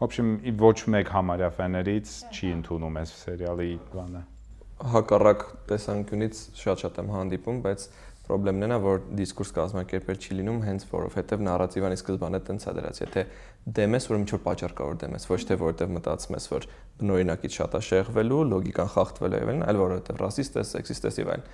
в 0.00 0.06
общем, 0.08 0.32
ի- 0.40 0.56
ոչ 0.60 0.74
մեկ 0.96 1.12
համարյա 1.16 1.50
ֆեներից 1.56 2.16
չի 2.32 2.50
ընդունում 2.56 2.98
այս 3.02 3.12
սերիալի 3.26 3.70
բանը։ 3.92 4.24
հակառակ 4.92 5.42
տեսանկյունից 5.70 6.40
շատ-շատ 6.60 6.98
եմ 7.00 7.06
հանդիպում, 7.16 7.60
բայց 7.64 7.84
խնդրեմն 8.31 8.65
է 8.65 8.67
նա, 8.71 8.77
որ 8.81 9.01
դիսկուրս 9.19 9.51
կազմակերպել 9.57 10.19
չի 10.21 10.35
լինում 10.37 10.59
հենց 10.65 10.85
որովհետև 10.91 11.43
նարատիվանի 11.47 11.97
սկզբանը 11.99 12.39
տենց 12.47 12.65
է 12.65 12.73
դրած, 12.77 13.01
եթե 13.01 13.23
դեմ 13.77 13.97
ես, 13.97 14.07
որ 14.11 14.17
ինչ 14.21 14.29
որ 14.31 14.41
պատճառ 14.45 14.75
կա 14.77 14.87
որ 14.87 14.99
դեմ 15.01 15.15
ես, 15.17 15.25
ոչ 15.31 15.39
թե 15.51 15.57
որովհետև 15.61 15.91
մտածում 15.95 16.37
ես, 16.37 16.47
որ 16.51 16.67
բնօրինակից 17.01 17.57
շատ 17.59 17.75
է 17.75 17.81
շեղվելու, 17.91 18.39
լոգիկան 18.51 18.89
խախտվելու 18.95 19.41
եւ 19.41 19.51
այլն, 19.51 19.65
այլ 19.71 19.81
որովհետև 19.81 20.21
ռասիստ 20.21 20.57
ես, 20.61 20.71
սեքսիստ 20.71 21.07
ես 21.11 21.19
եւ 21.21 21.31
այլն։ 21.31 21.45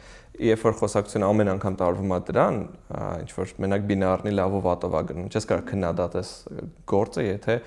Երբ 0.47 0.63
որ 0.67 0.77
խոսակցությունը 0.77 1.27
ամեն 1.27 1.51
անգամ 1.57 1.77
տարվում 1.81 2.13
է 2.13 2.19
դրան, 2.27 2.61
ինչ 3.23 3.31
որ 3.37 3.53
մենակ 3.63 3.87
բինարնի 3.91 4.33
լավ 4.37 4.57
ու 4.57 4.63
վատով 4.67 4.97
է 4.97 5.03
գնում, 5.11 5.29
չես 5.33 5.47
կարող 5.51 5.67
քննադատես 5.71 6.31
գործը, 6.93 7.27
եթե 7.27 7.57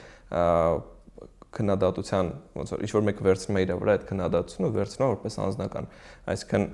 քննադատության 1.57 2.31
ոնց 2.55 2.73
որ 2.75 2.85
ինչ 2.87 2.93
որ 2.95 3.05
մեկը 3.09 3.27
վերցնում 3.27 3.59
է 3.59 3.63
իր 3.65 3.73
վրա 3.81 3.95
այդ 3.97 4.05
քննադատությունը 4.11 4.71
վերցնում 4.77 5.05
է 5.07 5.11
որպես 5.11 5.39
անձնական 5.45 5.89
այսինքն 6.31 6.67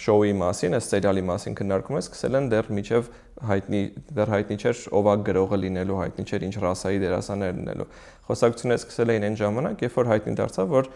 շոուի 0.00 0.32
մասին, 0.40 0.74
այս 0.78 0.86
սերիալի 0.88 1.22
մասին 1.28 1.56
քննարկում 1.58 1.98
ես, 1.98 2.06
սկսել 2.08 2.38
են 2.38 2.46
դեռ 2.52 2.68
միջև 2.78 3.08
հայտնի 3.48 3.80
դեռ 4.16 4.32
հայտնի 4.32 4.56
չէր 4.62 4.82
ով 4.98 5.08
է 5.12 5.14
գրողը 5.28 5.58
լինելու, 5.62 5.98
հայտնի 6.00 6.24
չէր 6.32 6.46
ինչ 6.48 6.54
ռասայի 6.64 7.00
դերասաններ 7.02 7.54
լինելու։ 7.58 7.88
Խոսակցությունը 8.28 8.78
սկսել 8.80 9.12
էին 9.12 9.26
այն 9.28 9.38
ժամանակ, 9.42 9.84
երբ 9.84 9.98
որ 10.00 10.10
հայտնի 10.12 10.36
դարձավ, 10.40 10.72
որ 10.72 10.90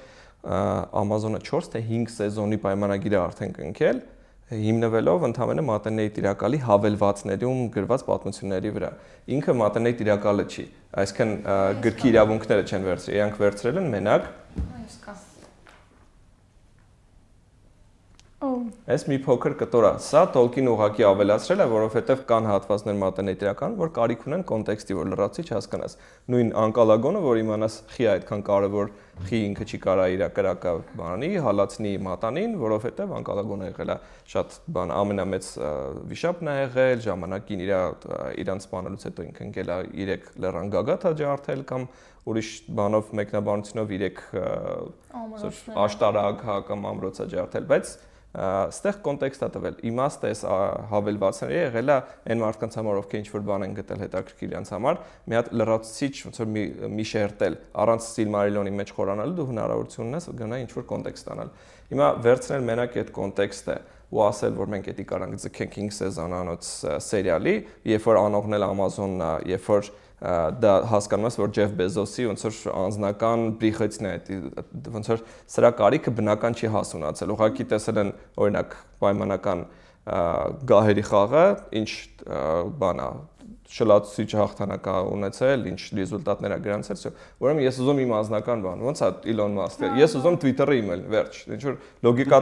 Amazon-ը 0.47 1.41
4 1.45 1.71
թե 1.75 1.83
5 1.91 2.13
սեզոնի 2.17 2.61
պայմանագիր 2.65 3.17
է 3.17 3.21
արդեն 3.27 3.55
կնքել, 3.57 4.03
հիմնվելով 4.47 5.25
ընդհանրապես 5.27 5.67
մատենեի 5.67 6.11
տիրակալի 6.17 6.61
հավելվածներում 6.69 7.63
գրված 7.75 8.05
պատմությունների 8.07 8.75
վրա։ 8.79 8.91
Ինքը 9.37 9.57
մատենեի 9.59 9.99
տիրակալը 10.07 10.49
չի, 10.55 10.67
այսինքն 11.03 11.37
գրքի 11.83 12.13
իրավունքները 12.15 12.67
չեն 12.71 12.91
վերցրել, 12.93 13.17
իրանք 13.19 13.41
վերցրել 13.43 13.81
են 13.83 13.95
մենակ 13.97 14.35
Այս 18.37 19.05
մի 19.09 19.17
փոքր 19.25 19.55
կտոր 19.63 19.85
է։ 19.89 19.91
Սա 20.05 20.21
Tolkien 20.35 20.67
ուղակի 20.69 21.05
ավելացրել 21.09 21.63
է, 21.65 21.67
որովհետև 21.73 22.19
կան 22.29 22.49
հատվածներ 22.51 22.97
մատենետրական, 23.01 23.77
որ 23.81 23.93
կարիք 23.97 24.27
ունեն 24.29 24.43
կոնտեքստի, 24.51 24.97
որ 24.99 25.09
լրացի 25.13 25.45
չհասկանաս։ 25.47 25.95
Նույն 26.35 26.51
անկալագոնը, 26.61 27.23
որ 27.25 27.41
իմանաս 27.41 27.79
խի 27.95 28.09
այդքան 28.13 28.43
կարևոր 28.51 28.91
խի 29.27 29.41
ինքը 29.47 29.67
չի 29.67 29.81
կարա 29.87 30.07
իր 30.13 30.25
կրակը 30.37 30.75
բանի, 31.01 31.31
հալածնի 31.47 31.93
մատանին, 32.05 32.59
որովհետև 32.61 33.15
անկալագոնը 33.17 33.71
եղել 33.71 33.93
է 33.95 33.97
շատ 34.37 34.59
բան 34.77 34.93
ամենամեծ 35.01 35.49
վիշապն 36.13 36.51
է 36.53 36.57
եղել, 36.61 37.01
ժամանակին 37.07 37.63
իր 37.65 37.73
իրանց 38.45 38.67
սպանելուց 38.67 39.07
հետո 39.09 39.27
ինքը 39.31 39.47
ընկել 39.47 39.73
է 39.73 39.79
3 39.97 40.29
լեռան 40.45 40.75
գագաթ 40.77 41.07
է 41.07 41.15
ջարդել 41.23 41.65
կամ 41.73 41.89
ուրիշ 42.27 42.51
բանով 42.77 43.15
մեկնաբանությունով 43.17 43.97
3 43.97 44.21
Ամրոցներ։ 45.17 45.81
աշտարակ 45.87 46.45
հա 46.47 46.57
կամ 46.67 46.87
ամրոց 46.91 47.21
է 47.23 47.27
ջարդել, 47.33 47.67
բայց 47.71 47.95
ստեղ 48.37 48.97
կոնտեքստ 49.07 49.45
է 49.47 49.49
տվել։ 49.55 49.77
Իմաստը 49.89 50.31
էս 50.35 50.43
հավելվածները 50.91 51.57
եղել 51.57 51.93
է 51.93 51.97
այն 52.27 52.43
մարդկանց 52.43 52.77
համար, 52.77 53.01
ովքեր 53.01 53.23
ինչ 53.23 53.29
որ 53.33 53.45
բան 53.49 53.65
են 53.67 53.77
գտել 53.79 54.03
հետաքրքիր 54.05 54.51
իրancs 54.51 54.73
համար, 54.77 55.01
մի 55.27 55.39
հատ 55.39 55.51
լրացուցիչ 55.57 56.13
ոնց 56.27 56.41
որ 56.43 56.51
մի 56.53 56.65
մի 56.97 57.07
շերտել 57.17 57.59
առանց 57.87 58.09
Silmarillion-ի 58.13 58.75
մեջ 58.77 58.95
խորանալու 58.97 59.37
դու 59.41 59.49
հնարավորություն 59.53 60.11
ունես 60.13 60.31
գնա 60.37 60.61
ինչ 60.67 60.71
որ 60.77 60.89
կոնտեքստ 60.93 61.31
անալ։ 61.37 61.53
Հիմա 61.87 62.09
վերցնել 62.27 62.67
մենակ 62.67 62.97
այդ 63.01 63.13
կոնտեքստը 63.17 63.77
ու 64.07 64.23
ասել, 64.23 64.53
որ 64.55 64.69
մենք 64.71 64.89
էդի 64.93 65.05
կարանք 65.11 65.39
ձգենք 65.43 65.77
5 65.77 65.95
սեզոնանոց 65.97 66.67
ա, 66.87 66.99
սերիալի, 67.03 67.55
երբ 67.91 68.05
որ 68.07 68.19
անողնել 68.21 68.67
Amazon-ն 68.67 69.25
է, 69.27 69.31
երբ 69.51 69.65
որ 69.67 69.89
դա 70.17 70.73
հասկանում 70.91 71.29
ես 71.29 71.37
որ 71.43 71.51
Ջեֆ 71.57 71.73
Բեզոսի 71.77 72.25
ոնց 72.31 72.45
որ 72.47 72.61
անձնական 72.73 73.43
բրիխեցն 73.61 74.07
է 74.09 74.13
ոնց 74.95 75.11
որ 75.13 75.25
սրա 75.53 75.71
կարիքը 75.81 76.15
բնական 76.17 76.57
չի 76.57 76.71
հասունացել 76.73 77.35
ուղղակի 77.37 77.67
տեսել 77.73 78.01
են 78.01 78.13
օրինակ 78.47 78.77
պայմանական 79.05 79.65
գահերի 80.73 81.05
խաղը 81.11 81.47
ինչ 81.83 81.91
ա, 81.93 82.41
բան 82.81 83.03
է 83.05 83.11
շլացուցիչ 83.67 84.29
հաղթանակ 84.39 84.87
ունեցել, 85.17 85.65
ինչ 85.71 85.81
ռեզուլտատներ 85.99 86.55
է 86.55 86.59
գրանցել, 86.67 87.01
ուրեմն 87.43 87.65
ես 87.67 87.81
ուզում 87.83 88.01
իմ 88.05 88.13
անձնական 88.17 88.63
բան, 88.67 88.85
ոնց 88.87 89.03
է 89.03 89.09
Elon 89.33 89.57
Musk-ը, 89.57 89.91
հա, 89.91 89.99
ես 90.01 90.15
ուզում 90.21 90.37
հա։ 90.37 90.41
Twitter-ը 90.45 90.77
իմել, 90.81 91.03
վերջ, 91.17 91.41
ինչ 91.57 91.63
որ 91.67 91.79
լոգիկա 92.07 92.41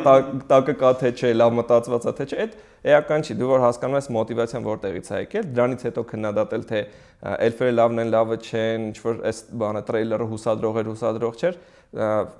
տակը 0.52 0.74
կա 0.84 0.92
թե 1.00 1.12
չէ, 1.14 1.32
լավ 1.40 1.56
մտածված 1.60 2.04
է 2.04 2.14
թե 2.18 2.28
չէ, 2.28 2.44
այդ 2.44 2.58
էական 2.84 3.24
չի, 3.24 3.36
դու 3.40 3.48
որ 3.54 3.64
հասկանում 3.64 3.98
ես 3.98 4.08
մոտիվացիան 4.14 4.66
որտեղից 4.68 5.08
է 5.08 5.20
եկել, 5.24 5.48
դրանից 5.56 5.84
հետո 5.88 6.04
քննադատել 6.12 6.66
թե 6.68 6.82
էլֆերը 7.24 7.74
լավն 7.78 8.02
են, 8.04 8.10
լավը 8.12 8.38
չեն, 8.44 8.84
ինչ 8.90 8.98
որ 9.04 9.22
այս 9.30 9.38
բանը 9.64 9.82
տրեյլերը 9.88 10.26
հուսադրող 10.34 10.80
էր, 10.82 10.90
հուսադրող 10.92 11.38
չէր, 11.40 11.58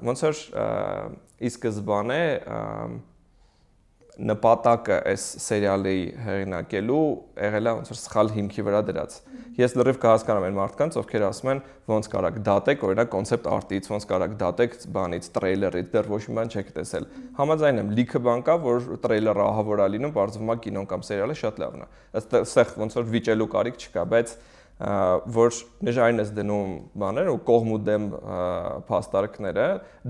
ոնց 0.04 0.24
որ 0.28 0.42
ի 1.40 1.50
սկզբանե 1.54 2.20
նպատակը 4.14 4.97
այս 5.11 5.23
սերիալի 5.42 5.94
հեղինակելու 6.23 6.99
եղել 7.44 7.68
է 7.71 7.73
ոնց 7.78 7.90
որ 7.90 7.99
սխալ 7.99 8.30
հիմքի 8.35 8.64
վրա 8.68 8.83
դրած։ 8.88 9.16
Ես 9.59 9.75
լրիվ 9.78 9.99
կհասկանամ 10.02 10.47
այն 10.49 10.56
մարդկանց, 10.59 10.99
ովքեր 11.00 11.25
ասում 11.28 11.50
են 11.52 11.62
ոնց 11.90 12.09
կարակ 12.14 12.38
դատեք, 12.47 12.85
օրինակ 12.88 13.11
կոնցեպտ 13.14 13.49
արտից, 13.54 13.90
ոնց 13.94 14.06
կարակ 14.11 14.37
դատեք 14.40 14.76
բանից, 14.94 15.28
տրեյլերից, 15.35 15.90
դեռ 15.94 16.11
ոչ 16.14 16.23
մի 16.25 16.38
բան 16.38 16.54
չեք 16.54 16.73
տեսել։ 16.78 17.06
Համաձայն 17.38 17.83
եմ, 17.85 17.92
լիքը 17.99 18.23
բան 18.25 18.42
կա, 18.49 18.56
որ 18.64 18.88
տրեյլերը 19.04 19.44
ահավոր 19.44 19.85
է 19.85 19.88
լինում, 19.94 20.14
բարձվում 20.18 20.54
է 20.54 20.59
կինոն 20.64 20.90
կամ 20.90 21.06
սերիալը 21.11 21.38
շատ 21.44 21.62
լավն 21.64 21.85
է։ 21.85 21.88
Ըստ 22.18 22.37
այստեղ 22.40 22.75
ոնց 22.83 22.99
որ 22.99 23.09
վիճելու 23.14 23.49
կարիք 23.54 23.80
չկա, 23.85 24.04
բայց 24.14 24.37
որ 24.75 25.59
նժարին 25.87 26.18
ես 26.18 26.30
դնում 26.35 26.71
բաներ 26.99 27.28
ու 27.30 27.37
կողմ 27.47 27.68
ու 27.76 27.78
դեմ 27.87 28.06
փաստարկները 28.88 29.66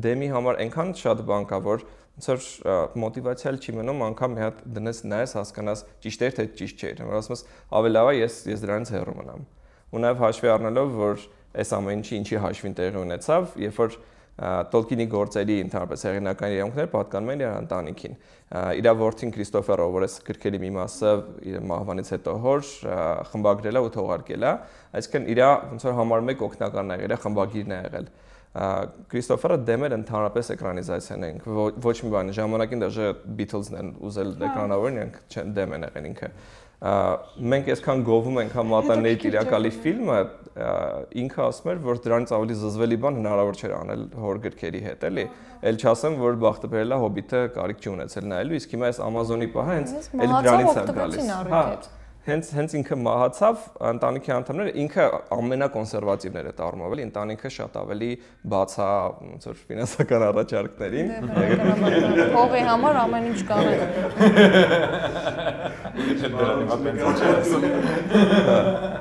դեմի 0.07 0.29
համար 0.33 0.61
այնքան 0.65 0.95
շատ 1.03 1.21
բան 1.29 1.45
կա 1.51 1.59
որ 1.67 1.85
ոնց 2.15 2.29
որ 2.31 2.95
մոտիվացիալ 3.05 3.59
չի 3.59 3.75
մնում 3.79 4.03
անգամ 4.09 4.35
մի 4.35 4.43
հատ 4.45 4.59
դնես 4.77 5.01
նայես 5.11 5.37
հասկանաս 5.39 5.85
ճիշտ 6.05 6.25
էր 6.29 6.35
թե 6.39 6.47
ճիշտ 6.61 6.85
չէր 6.85 7.05
որ 7.05 7.19
ասում 7.21 7.35
ես 7.35 7.45
ավելի 7.75 7.95
լավ 7.95 8.11
է 8.11 8.15
ես 8.21 8.37
ես 8.55 8.65
դրանից 8.65 8.93
հեռու 8.95 9.17
մնամ 9.19 9.47
ու 9.95 10.03
նաև 10.05 10.23
հաշվի 10.25 10.53
առնելով 10.55 10.95
որ 11.01 11.25
այս 11.65 11.73
ամեն 11.79 12.05
ինչի 12.05 12.15
ինչի 12.21 12.43
հաշվին 12.45 12.77
տեղի 12.79 13.01
ունեցավ 13.05 13.57
երբ 13.65 13.81
որ 13.83 13.99
Տոլկինի 14.35 15.05
գործերի 15.13 15.57
ընդհանրապես 15.63 16.05
հեղինական 16.09 16.55
իրավունքները 16.55 16.91
պատկանում 16.91 17.29
են 17.35 17.43
իր 17.45 17.51
ընտանիքին։ 17.55 18.17
Իր 18.81 18.89
որդին 18.99 19.33
Քրիստոֆերը, 19.37 19.87
որ 19.95 20.07
էս 20.09 20.17
գրքերի 20.27 20.61
մի 20.65 20.71
մասը 20.75 21.13
իր 21.53 21.61
մահվանից 21.71 22.11
հետո 22.15 22.35
հոր 22.43 22.65
խմբագրել 23.31 23.79
է 23.79 23.83
ու 23.85 23.93
թողարկել 23.95 24.47
է, 24.51 24.53
այսինքն 24.99 25.29
իր 25.35 25.43
ոնց 25.71 25.87
որ 25.87 25.97
համար 26.01 26.27
1 26.35 26.43
օգնականն 26.49 26.91
է 26.91 26.99
եղել, 27.05 27.17
խմբագիրն 27.25 27.75
է 27.75 27.79
եղել։ 27.85 28.11
Քրիստոֆերը 28.55 29.57
դեմ 29.67 29.85
էր 29.89 29.95
ընդհանրապես 29.97 30.51
էկրանիզացիան 30.55 31.25
ենք 31.27 31.47
ոչ 31.85 31.95
մի 32.05 32.11
բան 32.13 32.29
ժամանակին 32.37 32.85
դաժե 32.85 33.09
Beatles-ն 33.41 33.79
են 33.81 33.89
ուզել 34.07 34.31
էկրանավորեն, 34.47 34.99
իրենք 35.01 35.17
չեն 35.35 35.57
դեմ 35.57 35.75
են 35.75 35.87
եղել 35.89 36.07
ինքը 36.11 36.29
մենք 36.85 37.69
այսքան 37.73 38.01
գովում 38.05 38.39
ենք 38.43 38.55
հա 38.55 38.63
մատանեի 38.69 39.19
տիրակալի 39.23 39.71
ֆիլմը 39.85 40.17
ինքը 41.25 41.41
ասում 41.45 41.71
էր 41.73 41.79
որ 41.87 42.01
դրանից 42.05 42.33
ավելի 42.37 42.57
զզվելի 42.61 42.99
բան 43.05 43.19
հնարավոր 43.21 43.61
չէր 43.61 43.75
անել 43.79 44.03
հոր 44.25 44.41
գրքերի 44.45 44.83
հետ 44.85 45.07
էլի 45.09 45.25
ել 45.71 45.81
չասեմ 45.81 46.19
որ 46.21 46.39
բախտը 46.45 46.71
բերել 46.75 46.95
է 46.95 46.99
հոբիտը 47.05 47.43
կարիք 47.57 47.81
չի 47.81 47.93
ունեցել 47.95 48.29
նայելու 48.35 48.59
իսկ 48.61 48.75
հիմա 48.77 48.91
այս 48.91 49.01
Amazon-ի 49.09 49.49
պահը 49.55 49.79
հենց 49.79 49.95
էլի 50.15 50.43
դրանից 50.45 50.77
է 50.77 50.87
գալիս 51.01 51.33
հա 51.55 51.65
հենց 52.25 52.51
հենց 52.57 52.75
ինքը 52.79 52.97
մահացավ 53.05 53.65
ընտանիքի 53.91 54.31
անդամները 54.35 54.71
ինքը 54.81 55.05
ամենակոնսերվատիվները 55.37 56.53
տառմով 56.61 56.95
էլի 56.95 57.05
ընտանիքը 57.05 57.51
շատ 57.57 57.75
ավելի 57.81 58.09
բաց 58.55 58.77
է 58.81 58.87
ոնց 59.25 59.43
որ 59.51 59.59
ֆինանսական 59.69 60.25
առաջարկներին 60.29 61.09
դե, 61.35 62.25
փողի 62.33 62.63
համար 62.71 62.95
ամեն 63.03 63.25
ինչ 63.35 63.41
կանեն 63.53 63.81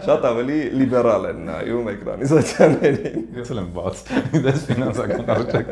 շատ 0.04 0.22
ավելի 0.34 0.60
լիբերալ 0.84 1.24
են 1.32 1.40
նայում 1.48 1.92
էկրանիզացիաներին 1.96 3.20
ես 3.40 3.54
էլ 3.56 3.60
եմ 3.64 3.70
բաց 3.80 3.96
դες 4.48 4.60
ֆինանսական 4.74 5.26
առաջարկ 5.38 5.68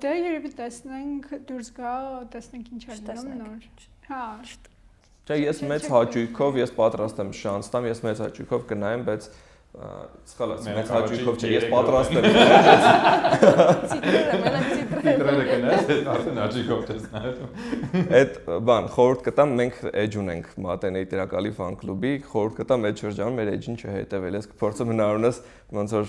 Դե 0.00 0.12
երևի 0.16 0.50
տեսնենք 0.56 1.24
դուրս 1.48 1.68
գա, 1.76 1.94
տեսնենք 2.32 2.66
ինչ 2.72 2.84
է 2.86 2.94
լինում 3.00 3.34
նոր 3.40 3.98
Հա։ 4.10 4.24
Չէ, 5.30 5.36
ես 5.38 5.60
մեծ 5.70 5.84
հաճույքով 5.92 6.56
ես 6.58 6.72
պատրաստ 6.74 7.20
եմ 7.22 7.28
շանս 7.40 7.68
տամ, 7.70 7.84
ես 7.86 8.00
մեծ 8.02 8.22
հաճույքով 8.24 8.64
կնայեմ, 8.72 9.04
բայց 9.06 9.28
սխալ 9.70 10.52
ասեմ, 10.56 10.74
մեծ 10.74 10.88
հաճույքով 10.90 11.36
չէ, 11.38 11.48
ես 11.52 11.64
պատրաստ 11.70 12.14
եմ։ 12.18 12.24
Ցիտրերը, 13.90 14.38
մենակ 14.42 14.64
ցիտրերը 14.70 15.44
կնես, 15.46 15.92
արդեն 16.10 16.40
հաճույքով 16.40 16.90
ես 16.90 17.04
նայում։ 17.12 18.08
Այդ 18.18 18.32
բան, 18.66 18.88
խորհուրդ 18.96 19.22
կտամ, 19.28 19.54
մենք 19.60 19.78
էջ 20.02 20.16
ունենք 20.20 20.50
Մատենեի 20.66 21.08
տիրակալի 21.14 21.52
ֆան 21.60 21.78
կլուբի, 21.84 22.12
խորհուրդ 22.32 22.58
կտամ 22.58 22.88
այդ 22.90 23.04
շրջանում 23.04 23.38
մեր 23.40 23.52
էջին 23.54 23.78
չհետևել, 23.78 24.38
ես 24.40 24.50
կփորձեմ 24.50 24.90
հնարավորինս 24.90 25.40
ոնց 25.78 25.96
որ 26.00 26.06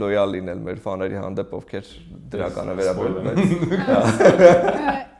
լոյալ 0.00 0.28
լինել 0.38 0.64
մեր 0.72 0.82
ֆաների 0.88 1.16
հանդեպ, 1.20 1.54
ովքեր 1.60 1.84
դրականը 2.32 2.72
վերաբերում 2.80 3.28
են։ 3.32 3.36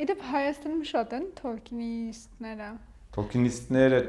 Իդեպ 0.02 0.20
Հայաստանում 0.32 0.84
շատ 0.88 1.16
են 1.20 1.26
Tolkien-իստները։ 1.42 2.68
Tolkien-իստները 3.12 4.00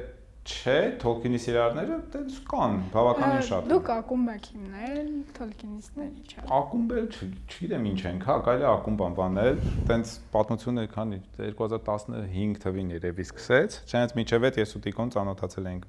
չէ, 0.43 0.77
Tolkien-ի 0.99 1.39
սիրարները 1.39 1.97
դες 2.13 2.39
կան, 2.51 2.73
բավականին 2.91 3.45
շատ։ 3.47 3.67
Դուք 3.71 3.91
ակումբ 3.93 4.31
եք 4.33 4.47
հիմնել 4.51 5.11
Tolkien-իստների 5.37 6.23
չէ։ 6.27 6.45
Ակումբը 6.57 7.03
չգիտեմ 7.13 7.87
ինչ 7.93 7.99
ենք, 8.11 8.27
հա, 8.27 8.37
կարելի 8.47 8.67
է 8.67 8.69
ակումբ 8.73 9.03
անվանել, 9.07 9.61
տենց 9.89 10.15
պատմությունը 10.35 10.85
քանի 10.93 11.19
2015 11.39 12.63
թվին 12.63 12.95
երևի 12.97 13.27
սկսեց, 13.29 13.77
չնայած 13.87 14.17
միջև 14.19 14.49
այդ 14.49 14.59
ես 14.63 14.75
ու 14.75 14.83
Տիկոն 14.87 15.13
ծանոթացել 15.15 15.69
ենք 15.73 15.87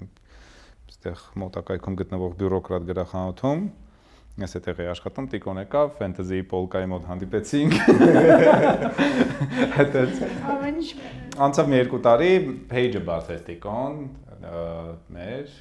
այստեղ 0.95 1.25
մոտակայքում 1.43 1.99
գտնվող 2.05 2.39
բյուրոկրատ 2.45 2.87
գրախանութում 2.95 3.67
Ես 4.35 4.57
այդտեղ 4.59 4.81
էի 4.83 4.89
աշխատում, 4.91 5.27
Տիկոն 5.31 5.59
եկավ, 5.61 5.91
ֆենտեզի 5.95 6.39
պոլկայի 6.51 6.89
մոտ 6.91 7.05
հանդիպեցինք։ 7.07 7.75
Հետո 9.77 10.01
ամեն 10.51 10.81
ինչ 10.81 10.89
անցավ 11.47 11.71
մի 11.71 11.79
երկու 11.79 12.01
տարի, 12.09 12.31
page-ը 12.73 13.03
բացեց 13.07 13.45
Տիկոն, 13.47 14.01
մեր 15.15 15.53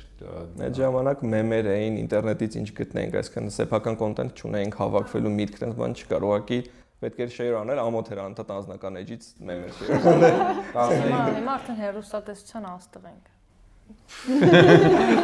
այդ 0.64 0.78
ժամանակ 0.80 1.24
մեմեր 1.34 1.70
էին, 1.74 1.98
ինտերնետից 2.04 2.58
ինչ 2.62 2.70
գտնենք, 2.80 3.18
այսինքն 3.22 3.54
սեփական 3.58 3.98
կոնտենտ 4.00 4.42
չունեինք, 4.44 4.78
հավաքվելու 4.80 5.34
միտք 5.40 5.60
տենց 5.64 5.78
բան 5.80 5.96
չկար, 6.00 6.26
ուղղակի 6.30 6.60
պետք 7.04 7.20
էր 7.24 7.32
share 7.36 7.58
անել 7.60 7.82
ամոթ 7.84 8.12
էր 8.14 8.22
անդադ 8.24 8.52
անձնական 8.58 9.00
էջից 9.04 9.24
մեմեր 9.50 9.74
share 9.80 9.98
անել։ 10.14 10.38
Հիմա 11.40 11.56
արդեն 11.58 11.80
հերոստատեսության 11.84 12.70
աստղ 12.74 13.10
ենք։ 13.12 13.26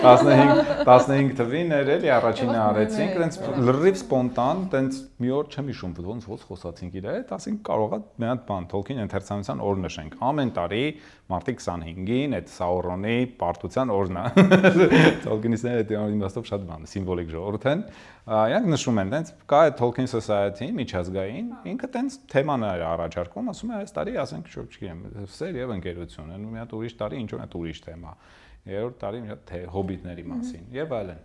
15 0.03 0.83
15 0.89 1.31
թվին 1.39 1.71
էր 1.79 1.91
էլի 1.95 2.11
առաջինը 2.15 2.57
արեցինք, 2.65 3.13
այնց 3.23 3.37
լրիվ 3.69 3.95
սպոնտան, 3.99 4.65
այնց 4.79 4.99
մի 5.19 5.29
օր 5.35 5.47
չեմ 5.51 5.69
հիշում, 5.69 5.93
ոնց 6.05 6.25
ոնց 6.29 6.43
խոսացինք 6.47 6.93
իր 6.99 7.07
հետ, 7.09 7.31
ասենք 7.35 7.59
կարողա 7.67 7.97
մի 8.21 8.27
հատ 8.29 8.43
բան 8.47 8.67
Tolkien 8.71 9.01
ընթերցանության 9.03 9.63
օր 9.67 9.81
նշենք։ 9.83 10.15
Ամեն 10.29 10.51
տարի 10.55 10.83
մարտի 11.33 11.55
25-ին 11.59 12.37
այդ 12.39 12.51
Sauron-ի 12.53 13.15
պարտության 13.41 13.93
օրն 13.95 14.19
է։ 14.19 14.25
Tolkien-իստները 15.27 15.87
դա 15.91 16.03
իմաստով 16.15 16.49
շատ 16.49 16.65
բան, 16.69 16.87
սիմվոլիկ 16.93 17.31
ժողովուրդ 17.35 17.67
են։ 17.73 17.83
Իրանք 18.29 18.69
նշում 18.73 19.01
են, 19.03 19.13
այնց 19.19 19.31
կա 19.49 19.61
այդ 19.67 19.77
Tolkien 19.79 20.09
Society 20.09 20.69
միջազգային, 20.79 21.47
ինքը 21.73 21.89
այնց 21.99 22.19
թեման 22.31 22.65
է 22.69 22.73
առաջարկում, 22.89 23.49
ասում 23.53 23.73
է 23.73 23.79
այս 23.79 23.95
տարի 23.99 24.19
ասենք, 24.23 24.51
չգիտեմ, 24.59 25.01
սեր 25.35 25.59
եւ 25.59 25.73
ընկերություն 25.79 26.35
ու 26.39 26.53
մի 26.53 26.61
հատ 26.63 26.75
ուրիշ 26.79 26.95
տարի 26.99 27.23
ինչ 27.23 27.29
որ 27.33 27.43
այդ 27.45 27.57
ուրիշ 27.59 27.81
թեմա 27.89 28.13
երրորդ 28.69 28.97
տարի 29.01 29.21
մի 29.23 29.31
հատ 29.31 29.43
թե 29.49 29.59
հոբիտների 29.73 30.25
մասին 30.29 30.65
եւ 30.75 30.95
այլն։ 30.99 31.21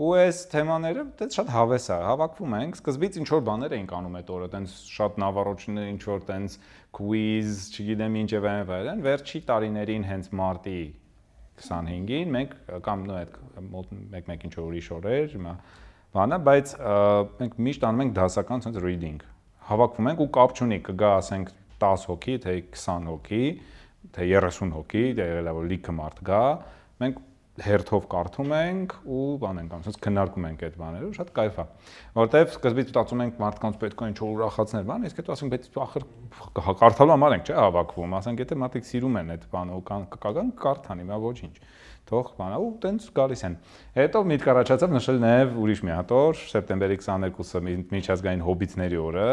Ու 0.00 0.12
այս 0.16 0.38
թեմաները 0.48 1.02
դե 1.18 1.26
շատ 1.34 1.50
հավես 1.52 1.86
է, 1.92 1.96
հավաքվում 2.06 2.54
ենք, 2.56 2.76
սկզբից 2.80 3.16
ինչ 3.20 3.26
որ 3.28 3.42
բաներ 3.44 3.74
էինք 3.76 3.90
անում 3.98 4.14
այդ 4.22 4.30
օրը, 4.32 4.46
տենց 4.54 4.76
շատ 4.88 5.18
նավառոչներ, 5.20 5.88
ինչ 5.92 6.02
որ 6.08 6.22
տենց 6.30 6.54
quiz, 6.96 7.58
չգիտեմ 7.76 8.16
ինչ 8.22 8.30
եւ 8.32 8.46
այլն, 8.48 9.02
վերջի 9.04 9.40
տարիներին 9.52 10.06
հենց 10.08 10.30
մարտի 10.40 10.78
25-ին 11.60 12.32
մենք 12.32 12.54
կամ 12.88 13.04
նո 13.10 13.18
այդ 13.20 13.36
մեկ-մեկ 14.16 14.46
ինչ 14.48 14.52
որ 14.56 14.64
ուրիշ 14.70 14.88
օրեր, 14.96 15.36
բանը, 16.12 16.38
բայց 16.48 16.72
մենք 17.42 17.58
միշտ 17.68 17.84
անում 17.88 18.02
ենք 18.06 18.14
դասական 18.16 18.64
sense 18.64 18.80
reading։ 18.82 19.20
Հավաքվում 19.68 20.08
ենք 20.12 20.22
ու 20.24 20.30
կապ 20.36 20.56
չունի, 20.56 20.78
կգա 20.88 21.10
ասենք 21.20 21.52
10 21.82 22.06
հոգի, 22.10 22.38
թե 22.42 22.56
20 22.72 23.10
հոգի, 23.12 23.44
թե 24.16 24.26
30 24.32 24.72
հոգի, 24.76 25.04
դե 25.18 25.28
եղել 25.28 25.52
է 25.52 25.54
որ 25.58 25.68
լիքը 25.72 25.94
մարդ 26.00 26.22
գա, 26.28 26.42
մենք 27.02 27.20
հերթով 27.60 28.04
կարդում 28.08 28.52
ենք 28.56 28.92
ու 29.04 29.24
բան 29.42 29.58
ենք 29.60 29.72
անում, 29.76 29.96
քննարկում 30.06 30.46
ենք 30.48 30.62
այդ 30.64 30.76
բաները, 30.80 31.08
շատ 31.18 31.32
կայֆ 31.36 31.58
է։ 31.60 31.64
Որտեվ 32.16 32.54
սկզբից 32.56 32.92
մտածում 32.92 33.22
ենք 33.26 33.42
մարդկանց 33.42 33.76
պետք 33.82 34.00
է 34.02 34.08
ինչ-որ 34.12 34.32
ուրախացնել, 34.32 34.86
բան, 34.88 35.04
իսկ 35.10 35.20
հետո 35.20 35.34
ասենք 35.36 35.52
բայց 35.52 35.68
ախր 35.84 36.06
կարդալու 36.80 37.12
համար 37.12 37.36
ենք, 37.36 37.44
չէ, 37.52 37.58
հավաքվում, 37.60 38.16
ասենք 38.22 38.42
եթե 38.42 38.58
մարդիկ 38.62 38.88
սիրում 38.88 39.20
են 39.20 39.32
այդ 39.36 39.44
բանը 39.52 39.76
ու 39.76 39.84
կան 39.92 40.08
կգան 40.16 40.52
կարդան, 40.62 41.02
հիմա 41.02 41.20
ոչինչ 41.28 41.54
թող 42.08 42.32
բանա 42.34 42.56
ու 42.58 42.70
տենց 42.82 43.04
գալիս 43.14 43.42
են։ 43.46 43.54
Հետո 43.94 44.22
միտք 44.32 44.48
առաջացավ 44.52 44.94
նշել 44.96 45.20
նաև 45.22 45.52
ուրիշ 45.62 45.82
մի 45.86 45.92
հատ 45.92 46.14
օր, 46.18 46.40
սեպտեմբերի 46.50 46.96
22-ը 46.98 47.76
միջազգային 47.92 48.42
հոբիտների 48.48 48.98
օրը, 49.06 49.28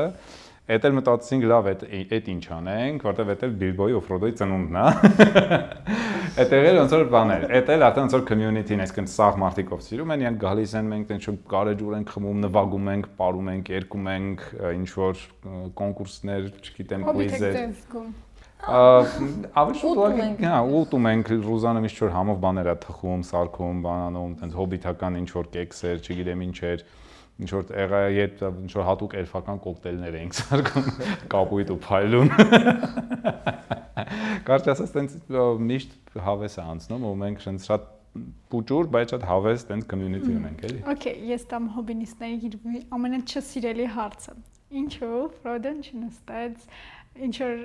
Էդ 0.70 0.84
էլ 0.86 0.94
մտածեցինք 1.00 1.46
լավ, 1.50 1.68
այդ 1.70 1.84
այդ 1.90 2.28
ինչ 2.30 2.44
անենք, 2.54 3.06
որտեվ 3.08 3.30
էդ 3.34 3.46
էլ 3.48 3.54
Bilbo-ի 3.64 3.96
ու 3.98 4.02
Frodo-ի 4.06 4.36
ծնունդն 4.38 4.76
է։ 4.78 4.84
Այդտեղ 6.40 6.68
էլ 6.70 6.78
ոնց 6.80 6.94
որ 6.94 7.08
բաներ, 7.10 7.46
այդ 7.58 7.72
էլ 7.74 7.86
արդեն 7.88 8.06
ոնց 8.06 8.14
որ 8.16 8.24
community-ն, 8.30 8.84
այսինքն 8.86 9.10
սաղ 9.10 9.40
մարդիկով 9.42 9.82
սիրում 9.88 10.14
են, 10.14 10.24
իրանք 10.24 10.40
գալիս 10.46 10.76
են, 10.78 10.92
մենք 10.94 11.10
տենց 11.10 11.26
շուտ 11.26 11.40
գարեջուր 11.50 11.98
ենք 12.00 12.14
խմում, 12.14 12.40
նվագում 12.46 12.92
ենք, 12.94 13.10
ապարում 13.10 13.50
ենք, 13.50 13.72
երգում 13.74 14.10
ենք, 14.14 14.46
ինչ 14.78 14.90
որ 15.00 15.26
կոնկուրսներ, 15.82 16.48
չգիտեմ, 16.70 17.02
quiz-եր։ 17.10 17.58
Ավելի 18.60 19.80
շուտ 19.80 20.00
ուղղակի, 20.04 20.46
հա, 20.46 20.56
ուտում 20.80 21.06
ենք, 21.10 21.30
Ռուզանը 21.48 21.84
միշտ 21.86 22.02
որ 22.04 22.10
համով 22.12 22.40
բաներ 22.44 22.68
է 22.70 22.74
թխում, 22.84 23.22
սարքում, 23.30 23.78
բանանում, 23.86 24.34
տենց 24.42 24.58
հոբիտական 24.60 25.20
ինչ 25.20 25.30
որ 25.32 25.48
կեքսեր, 25.54 26.02
չգիտեմ 26.04 26.44
ինչեր, 26.50 26.84
ինչ 27.40 27.50
որ 27.56 27.70
եղա 27.80 28.00
երբ 28.16 28.44
ինչ 28.50 28.72
որ 28.76 28.86
հատուկ 28.90 29.16
էլֆական 29.22 29.62
կոկտեյլներ 29.66 30.18
էինք 30.20 30.38
սարքում, 30.40 30.90
կապույտ 31.34 31.72
ու 31.76 31.80
փայլուն։ 31.86 32.30
Կարճ 34.50 34.70
ասած, 34.74 34.94
տենց 34.96 35.16
միշտ 35.70 36.20
հավես 36.26 36.60
է 36.60 36.68
անցնում, 36.74 37.08
ու 37.10 37.16
մենք 37.24 37.44
շենց 37.46 37.68
շատ 37.70 37.90
պուճուր, 38.52 38.88
բայց 38.94 39.12
շատ 39.16 39.26
հավես 39.30 39.66
տենց 39.70 39.84
community 39.90 40.32
ունենք, 40.34 40.64
էլի։ 40.70 40.80
Okay, 40.96 41.14
ես 41.30 41.44
տամ 41.52 41.68
հոբինիստների 41.76 42.50
ամենաչսիրելի 42.98 43.88
հարցը։ 43.96 44.34
Ինչու 44.80 45.20
Ֆրոդեն 45.40 45.80
չնստեց 45.86 46.56
ինչ 47.26 47.36
որ 47.42 47.56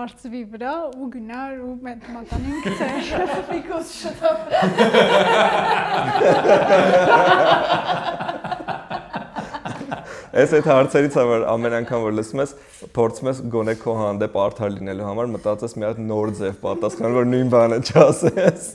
արծվի 0.00 0.42
վրա 0.54 0.74
ու 0.98 1.08
գնար 1.14 1.52
ու 1.64 1.74
մատանին 1.84 2.58
գցեր։ 2.64 3.02
Because 3.50 3.88
shut 3.94 4.20
up։ 4.24 4.40
Այս 10.34 10.52
այդ 10.58 10.66
հարցերից 10.66 11.14
է 11.14 11.22
որ 11.30 11.44
ամեն 11.46 11.74
անգամ 11.78 12.04
որ 12.04 12.14
լսում 12.18 12.40
ես, 12.42 12.52
փորձում 12.96 13.28
ես 13.30 13.40
գոնե 13.54 13.74
քո 13.78 13.92
հանդեպ 14.00 14.38
արդար 14.44 14.72
լինելու 14.74 15.04
համար 15.06 15.28
մտածես 15.34 15.76
մի 15.78 15.86
հատ 15.86 16.00
նոր 16.08 16.32
ձև 16.40 16.56
պատասխան, 16.64 17.14
որ 17.14 17.28
նույն 17.30 17.52
բանը 17.54 17.78
չասես։ 17.84 18.66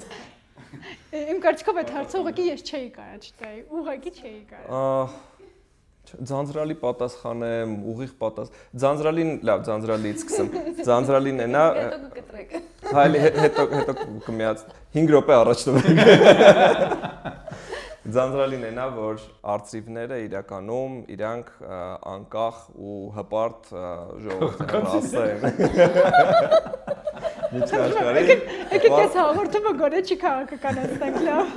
Իմ 1.19 1.41
կարծիքով 1.43 1.81
այդ 1.81 1.91
հարցը 1.97 2.21
ուղղակի 2.21 2.45
ես 2.47 2.63
չէի 2.69 2.87
կարա 2.95 3.19
չտայի, 3.19 3.59
ուղղակի 3.75 4.13
չէի 4.15 4.39
կարա։ 4.53 4.85
Ձանձրալի 6.29 6.75
պատասխանեմ, 6.79 7.73
ուղիղ 7.91 8.13
պատաս։ 8.23 8.47
Ձանձրալին, 8.81 9.33
լավ, 9.45 9.59
ձանձրալից 9.67 10.23
սկսեմ։ 10.23 10.47
Ձանձրալին 10.87 11.43
է 11.43 11.47
նա։ 11.53 11.65
Հետո 11.75 11.99
կկտրեք։ 12.15 12.55
Հայլի 12.95 13.19
հետո 13.25 13.65
հետո 13.75 13.95
կմիած 14.25 14.63
5 14.95 15.13
րոպե 15.13 15.35
առաջ 15.37 15.67
տվեք։ 15.67 15.99
Ձանձրալին 18.07 18.61
է 18.63 18.69
նա, 18.77 18.85
որ 18.95 19.17
արծիվները 19.53 20.17
իրականում 20.23 20.93
իրանք 21.15 21.49
անկախ 22.13 22.61
ու 22.79 22.99
հպարտ 23.17 23.67
ժողովուրդ 24.23 25.17
են։ 25.23 25.39
Միջնաշխարհի։ 27.57 28.23
Եկեք 28.77 28.95
այս 29.01 29.19
հաղորդումը 29.19 29.73
գոնե 29.83 29.99
չի 30.07 30.17
քաղաքականացնենք, 30.23 31.17
լավ։ 31.27 31.47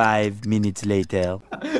5 0.00 0.46
minutes 0.46 0.86
later 0.86 1.40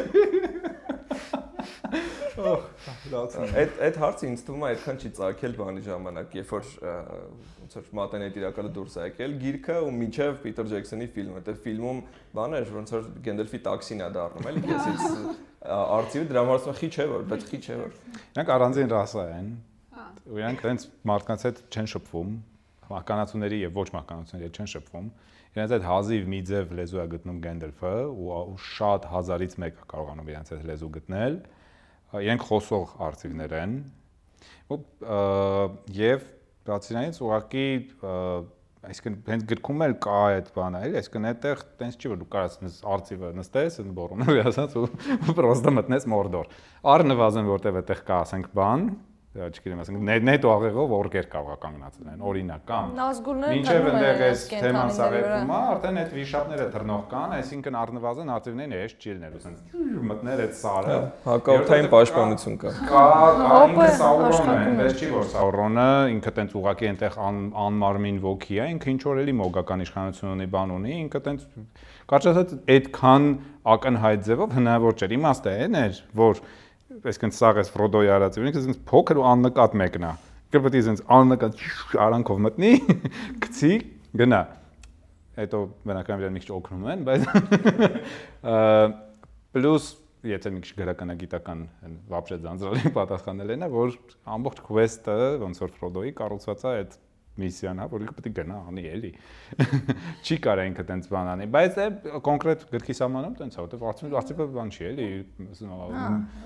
Այդ 3.10 3.78
այդ 3.86 3.96
հարցը 4.00 4.28
ինձ 4.30 4.42
թվում 4.46 4.62
է 4.62 4.68
այդքան 4.70 4.98
չի 5.00 5.10
ցակել 5.18 5.54
բանի 5.60 5.82
ժամանակ, 5.86 6.34
երբ 6.40 6.52
որ 6.54 6.68
ոնց 7.60 7.76
որ 7.78 7.88
մատենե 7.98 8.28
տիրակալը 8.36 8.70
դուրս 8.76 8.94
է 9.00 9.06
եկել 9.08 9.34
գիրքը 9.40 9.76
ու 9.86 9.92
միջև 10.00 10.38
Պիտեր 10.44 10.70
Ջեքսոնի 10.70 11.08
ֆիլմը, 11.16 11.40
այդ 11.40 11.60
ֆիլմում 11.64 12.02
բան 12.38 12.56
էր, 12.60 12.70
ոնց 12.76 12.92
որ 12.94 13.08
Գենդելֆի 13.26 13.60
տաքսին 13.66 14.00
է 14.00 14.10
դառնում, 14.16 14.48
էլի 14.50 14.62
քեսից 14.70 15.02
արծիվը 15.60 16.28
դրա 16.30 16.44
համար 16.50 16.78
խի 16.80 16.90
չէ 16.90 17.08
որ, 17.10 17.26
բայց 17.30 17.48
խի 17.50 17.60
չէ 17.60 17.80
որ։ 17.80 17.98
Իրանք 18.30 18.52
առանձին 18.54 18.94
ռասա 18.94 19.24
են։ 19.40 19.50
Ու 20.30 20.40
իրանք 20.40 20.64
այնց 20.70 20.86
մարդկանց 21.10 21.44
հետ 21.46 21.60
չեն 21.70 21.90
շփվում, 21.90 22.30
մահկանացուների 22.90 23.58
եւ 23.60 23.76
ոչ 23.80 23.86
մահկանացուների 23.94 24.46
հետ 24.48 24.58
չեն 24.60 24.70
շփվում։ 24.70 25.10
Իրանց 25.50 25.72
այդ 25.76 25.86
հազիվ 25.90 26.28
մի 26.30 26.40
ձև 26.50 26.72
լեզու 26.78 27.00
է 27.00 27.06
գտնում 27.10 27.38
Գենդելֆը 27.44 27.94
ու 28.10 28.58
շատ 28.70 29.06
հազարից 29.10 29.56
մեկ 29.62 29.80
է 29.80 29.86
կարողանում 29.90 30.30
իրանց 30.30 30.52
այդ 30.54 30.66
լեզու 30.70 30.90
գտնել 30.96 31.38
իրենք 32.18 32.46
խոսող 32.50 32.94
արծիվներ 33.06 33.56
են 33.60 33.74
եւ 35.96 36.24
բացինայից 36.70 37.20
ուղակի 37.26 37.66
այսինքն 38.80 39.16
հենց 39.28 39.42
գրքում 39.50 39.82
էլ 39.84 39.94
կա 40.04 40.18
այդ 40.30 40.46
բանը, 40.54 40.80
էլի, 40.86 40.96
այսինքն 41.00 41.26
այդտեղ 41.30 41.62
տենց 41.80 41.96
չի 42.00 42.10
որ 42.12 42.20
դու 42.20 42.28
կարաս 42.32 42.78
արծիվը 42.94 43.32
նստես, 43.36 43.76
այն 43.82 43.90
բորոնել 43.98 44.40
ասած 44.50 44.76
ու 44.80 44.84
պրոստը 45.36 45.72
մտնես 45.76 46.06
մորդոր։ 46.14 46.54
Առնվազն 46.94 47.50
որտեվ 47.50 47.78
այդտեղ 47.80 48.00
կա, 48.08 48.20
ասենք, 48.24 48.48
բան, 48.56 48.86
չգիտեմ, 49.30 49.80
ասենք 49.84 50.00
նետո 50.26 50.48
աղեղով 50.50 50.92
օրգեր 50.96 51.26
կարող 51.30 51.58
կանգնածել 51.62 52.06
են, 52.10 52.22
օրինակ 52.26 52.62
կամ 52.66 52.88
Մինչև 53.30 53.84
այնտեղ 53.90 54.22
էս 54.26 54.40
թեման 54.50 54.88
սարերվում 54.96 55.52
է, 55.54 55.58
արդեն 55.70 56.00
այդ 56.00 56.16
վիշապները 56.16 56.64
թռնող 56.74 57.04
կան, 57.12 57.34
այսինքն 57.36 57.78
առնվազն 57.80 58.32
արտիվներն 58.34 58.74
էս 58.80 58.96
չի 58.98 59.14
լինելու, 59.14 59.38
ասենց 59.40 59.76
մտներ 60.10 60.42
այդ 60.42 60.56
սարը։ 60.58 60.96
Հակաօթային 61.30 61.88
պաշտպանություն 61.94 62.58
կա։ 62.58 62.72
Կա, 62.90 63.04
ինքը 63.70 63.86
Սաուրոնը, 64.00 64.56
այնպես 64.66 64.98
չի 64.98 65.10
որ 65.14 65.30
Սաուրոնը 65.30 65.86
ինքը 66.10 66.32
տենց 66.40 66.56
ուղակի 66.58 66.90
այնտեղ 66.90 67.20
անմարմին 67.70 68.18
ոգի 68.26 68.58
է, 68.58 68.68
ինքը 68.74 68.90
ինչ 68.90 69.02
որ 69.06 69.22
էլի 69.22 69.36
մոգական 69.40 69.84
իշխանություն 69.86 70.34
ունի, 70.34 70.48
բան 70.50 70.74
ունի, 70.80 70.96
ինքը 71.06 71.22
տենց 71.30 71.46
կարճ 72.10 72.26
ասած 72.30 72.54
այդքան 72.74 73.26
ակնհայտ 73.70 74.24
ձևով 74.26 74.54
հնարավոր 74.56 74.96
չէր։ 74.98 75.14
Իմաստը 75.20 75.52
այն 75.60 75.78
էր, 75.80 76.00
որ 76.20 76.40
այսինքն 77.00 77.34
սաղ 77.36 77.60
էս 77.62 77.72
Ֆրոդոյի 77.74 78.10
արած 78.16 78.38
ինքը 78.40 78.60
այսինքն 78.60 78.84
փոքր 78.90 79.20
ու 79.20 79.26
աննկատ 79.30 79.76
մեկն 79.80 80.04
է։ 80.04 80.12
Ինքը 80.50 80.62
պետք 80.66 80.76
է 80.76 80.80
այսինքն 80.80 81.04
աննկատ 81.16 81.62
արանքով 82.04 82.42
մտնի, 82.46 82.72
գցի, 83.44 83.72
գնա։ 84.20 84.40
Հետո 85.40 85.60
բնական 85.88 86.20
իրեն 86.20 86.36
մի 86.36 86.42
քիչ 86.44 86.50
օգնում 86.58 86.88
են, 86.90 87.04
բայց 87.06 87.22
պլյուս 89.56 89.84
եթե 90.26 90.50
մի 90.52 90.60
քիչ 90.64 90.72
գրականագիտական 90.76 91.62
վաբշե 92.10 92.36
ձանձրալի 92.44 92.92
պատասխանել 92.98 93.52
են, 93.54 93.64
որ 93.72 93.94
ամբողջ 94.36 94.60
quest-ը 94.66 95.16
ոնց 95.40 95.60
որ 95.62 95.72
Ֆրոդոյի 95.78 96.12
կառուցված 96.18 96.64
է 96.64 96.72
այդ 96.80 96.96
միսիան, 97.40 97.80
հա, 97.80 97.86
որ 97.90 98.04
ինքը 98.04 98.14
պետք 98.18 98.30
է 98.30 98.34
գնա 98.40 98.58
անի 98.70 98.84
էլի։ 98.90 99.10
Չի 100.26 100.38
կարա 100.46 100.66
ինքը 100.70 100.84
տենց 100.90 101.08
բան 101.10 101.30
անի, 101.34 101.48
բայց 101.56 101.80
է 101.80 101.88
կոնկրետ 102.28 102.66
գրքի 102.74 102.96
սահմանում 103.00 103.34
տենց 103.40 103.56
է, 103.56 103.60
որտեվ 103.64 103.86
արծիվ 103.90 104.18
արծիվը 104.20 104.46
բան 104.56 104.70
չի 104.74 104.86
էլի։ 104.90 105.08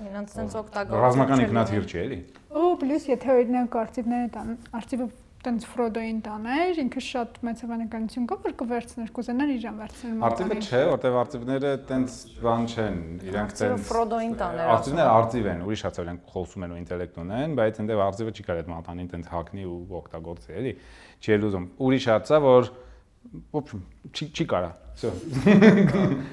Իրանց 0.05 0.35
տենց 0.39 0.57
օգտագործում։ 0.61 1.05
Ռազմական 1.05 1.45
ինքնաթիռ 1.45 1.85
չի 1.85 2.01
էլի։ 2.05 2.19
Ու 2.55 2.73
պլյուս 2.85 3.07
եթե 3.11 3.35
օրինակ 3.35 3.77
արծիվները 3.85 4.29
տան, 4.35 4.57
արծիվը 4.79 5.07
տենց 5.44 5.64
Ֆրոդոին 5.70 6.18
տաներ, 6.20 6.78
ինքը 6.82 7.00
շատ 7.00 7.38
մեծ 7.46 7.60
հավանականություն 7.64 8.24
կա, 8.28 8.36
որ 8.44 8.54
կվերցներ, 8.60 9.12
կուզենար 9.16 9.52
իրան 9.54 9.78
վերցնել։ 9.80 10.24
Արծիվը 10.28 10.56
չէ, 10.60 10.80
որտեվ 10.90 11.16
արծիվները 11.20 11.70
տենց 11.88 12.16
բան 12.44 12.66
չեն, 12.68 12.98
իրանք 13.30 13.54
տենց 13.60 13.86
Ֆրոդոին 13.88 14.34
տաներ։ 14.42 14.72
Արծիվները 14.74 15.14
արծիվ 15.16 15.48
են, 15.54 15.62
ուրիշ 15.64 15.84
հացավ 15.88 16.04
իրանք 16.04 16.28
խոսում 16.34 16.66
են 16.66 16.74
ու 16.76 16.80
ինտելեկտ 16.80 17.18
ունեն, 17.24 17.56
բայց 17.56 17.80
այնտեղ 17.80 18.02
արծիվը 18.04 18.34
չի 18.36 18.46
կարող 18.50 18.60
այդ 18.60 18.70
մատանին 18.74 19.10
տենց 19.16 19.32
հակնի 19.32 19.64
ու 19.70 19.80
օգտագործի, 20.00 20.52
էլի։ 20.60 20.74
Չի 21.24 21.34
էլ 21.40 21.48
ուզում։ 21.48 21.66
Ուրիշ 21.88 22.04
հացա, 22.10 22.40
որ 22.44 22.70
չի 24.10 24.28
չի 24.32 24.44
կարա։ 24.50 24.70
Всё։ 25.00 25.10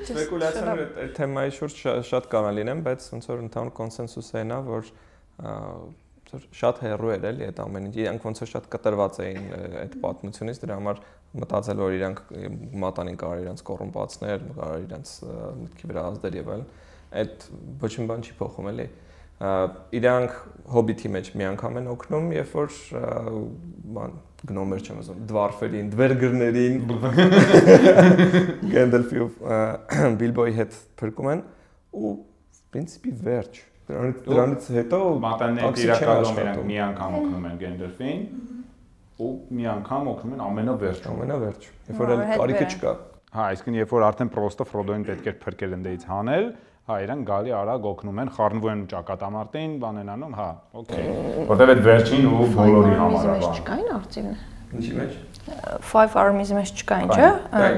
Սպեկուլյացիաները 0.07 0.85
այդ 1.03 1.11
թեմայի 1.17 1.51
շուրջ 1.57 1.81
շատ 2.07 2.27
կարող 2.31 2.53
լինեն, 2.57 2.83
բայց 2.87 3.07
ոնց 3.13 3.27
որ 3.27 3.43
ընդհանուր 3.43 3.73
կոնսենսուսը 3.77 4.39
այնա, 4.41 4.59
որ 4.67 4.91
որ 6.32 6.44
շատ 6.58 6.80
հեռու 6.82 7.12
էր 7.12 7.26
էլի 7.30 7.46
այդ 7.48 7.60
ամեն 7.62 7.86
ինչ։ 7.88 7.94
Իրանք 8.02 8.26
ոնց 8.28 8.42
որ 8.42 8.50
շատ 8.52 8.66
կտրված 8.72 9.18
էին 9.22 9.46
այդ 9.82 9.96
պատմությունից, 10.02 10.60
դրա 10.62 10.78
համար 10.80 11.00
մտածել 11.42 11.82
որ 11.82 11.96
իրանք 11.98 12.22
մատանին 12.82 13.18
կարող 13.22 13.42
իրանք 13.42 13.62
կոռումպացներ, 13.68 14.44
կարող 14.58 14.82
իրանք 14.86 15.12
մտքի 15.62 15.90
վրա 15.92 16.04
ազդել 16.12 16.36
եւ 16.40 16.52
այլն։ 16.52 16.66
Այդ 17.22 17.46
ոչ 17.82 17.92
մի 18.02 18.06
բան 18.12 18.26
չի 18.26 18.36
փոխում 18.42 18.68
էլի։ 18.72 18.86
Իրանք 19.98 20.36
հոբիթի 20.72 21.08
մեջ 21.16 21.30
մի 21.34 21.46
անգամ 21.52 21.78
են 21.80 21.88
օգնում, 21.92 22.28
երբ 22.36 22.52
որ 22.58 22.76
բան 23.96 24.12
գնոմեր 24.52 24.84
չեմ 24.86 25.00
ասում, 25.02 25.18
դվարֆերին, 25.30 25.90
դվերգրներին 25.92 26.78
Գենդելֆի 28.72 29.22
ու 29.22 29.28
Բիլբոյի 30.22 30.54
հետ 30.58 30.78
փրկում 31.02 31.30
են 31.32 31.42
ու 31.98 32.12
պրինցիպի 32.74 33.12
վերջ 33.26 33.60
Դրանից 33.88 34.18
դրանից 34.26 34.66
հետո 34.76 34.98
մատանները 35.22 35.82
իրականում 35.82 36.36
իրանք 36.42 36.66
մի 36.68 36.76
անգամ 36.86 37.16
օգնում 37.18 37.46
են 37.48 37.56
Գենդերֆին 37.62 38.20
ու 39.22 39.30
մի 39.58 39.66
անգամ 39.72 40.10
օգնում 40.12 40.36
են 40.36 40.44
ամենավերջում։ 40.46 41.16
Ամենավերջ։ 41.16 41.66
Երբ 41.90 42.02
որ 42.02 42.12
էլ 42.12 42.22
կարիքը 42.42 42.68
չկա։ 42.72 42.92
Հա, 43.32 43.44
այսինքն 43.52 43.78
երբ 43.80 43.92
որ 43.96 44.06
արդեն 44.06 44.30
պրոստը 44.32 44.66
Ֆրոդոին 44.72 45.04
պետք 45.08 45.28
էր 45.32 45.36
փրկել 45.42 45.76
ընդեից 45.78 46.06
հանել, 46.12 46.48
հա, 46.90 46.96
իրան 47.02 47.20
գալի 47.32 47.54
արագ 47.58 47.86
օգնում 47.92 48.22
են, 48.22 48.32
խառնվում 48.36 48.72
են 48.72 48.82
ճակատամարտին, 48.92 49.76
բան 49.82 50.00
են 50.02 50.10
անում, 50.12 50.34
հա, 50.36 50.48
օքեյ։ 50.82 51.06
Որտեվ 51.52 51.72
այդ 51.72 51.82
վերջին 51.86 52.26
ու 52.32 52.48
բոլորի 52.58 52.96
համար 53.02 53.30
է 53.32 53.36
Չկային 53.52 53.92
արծիվներ։ 53.96 54.42
Ինչի 54.72 54.92
մեջ։ 54.96 55.20
Five 55.82 56.14
Armies-ի 56.16 56.54
մեջ 56.54 56.70
չկային, 56.80 57.10
չէ՞։ 57.12 57.28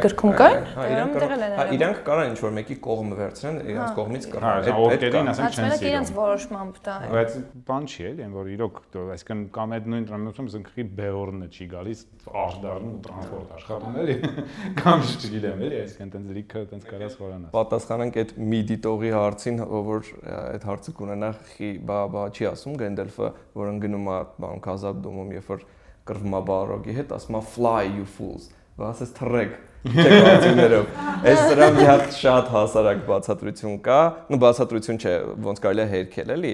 Գրքում 0.05 0.33
կային։ 0.39 0.67
Հա, 0.75 0.83
իրանք 0.93 1.15
տեղել 1.23 1.45
են։ 1.45 1.55
Հա, 1.59 1.65
իրանք 1.75 2.01
կարան 2.07 2.29
ինչ 2.31 2.39
որ 2.45 2.53
մեկի 2.59 2.77
կողմը 2.85 3.17
վերցնեն, 3.21 3.57
իրանք 3.73 3.95
կողմից 3.99 4.27
Հա, 4.27 4.33
կռան։ 4.35 4.69
այդ 4.69 4.81
օրկերին 4.85 5.31
ասենք 5.33 5.57
չեն 5.57 5.75
իրենց 5.89 6.11
սիրում։ 6.11 6.19
որոշմամբ 6.21 6.81
դա։ 6.85 6.97
Բայց 7.15 7.39
բան 7.71 7.89
չի 7.89 8.05
էլի, 8.05 8.25
այն 8.25 8.35
որ 8.37 8.51
իրոք, 8.55 8.81
այսինքն 9.15 9.43
կամ 9.55 9.75
այդ 9.75 9.89
նույն 9.95 10.07
տրամադրությամբ 10.11 10.53
զնքրի 10.55 10.85
Բեորնը 11.01 11.49
չի 11.55 11.69
գալիս, 11.73 12.05
ու 12.25 12.95
տրանսպորտ 13.05 13.55
աշխատում 13.59 13.99
էլի, 14.05 14.17
կամ 14.85 15.05
չգիտեմ 15.09 15.65
էլի, 15.65 15.79
այսինքն 15.85 16.13
տենց 16.15 16.35
լիքը 16.39 16.65
տենց 16.75 16.89
կարաս 16.93 17.17
խորանաս։ 17.21 17.55
Պատասխանենք 17.55 18.19
այդ 18.25 18.35
մի 18.55 18.61
դիտողի 18.71 19.15
հարցին, 19.15 19.63
որ 19.89 20.13
այդ 20.35 20.69
հարցը 20.69 20.95
կունենա 21.01 21.31
խի, 21.55 21.71
բա 21.89 22.01
բա 22.15 22.27
չի 22.35 22.49
ասում 22.55 22.77
Գենդելֆը, 22.85 23.31
որ 23.55 23.73
ընկնում 23.75 24.11
է 24.15 24.19
բան 24.45 24.63
Քազապ 24.65 25.03
դոմում, 25.05 25.35
երբ 25.39 25.51
որ 25.55 25.67
կռվում 26.09 26.35
է 26.39 26.43
Բարոգի 26.51 26.97
հետ, 26.99 27.15
ասում 27.19 27.39
է 27.39 27.45
fly 27.55 27.85
you 27.89 28.09
fools։ 28.17 28.51
Բա 28.75 28.91
ասես 28.91 29.15
թռեք 29.15 29.55
չեկացիներով։ 29.85 30.87
Այս 31.29 31.41
դրա 31.51 31.67
մի 31.77 31.85
հատ 31.85 32.05
շատ 32.17 32.47
հասարակ 32.55 33.03
բացատրություն 33.09 33.75
կա, 33.85 33.99
նո 34.33 34.39
բացատրություն 34.45 35.01
չէ, 35.01 35.13
ոնց 35.45 35.61
կարելի 35.65 35.83
է 35.85 35.87
հերքել 35.93 36.33
էլի։ 36.35 36.53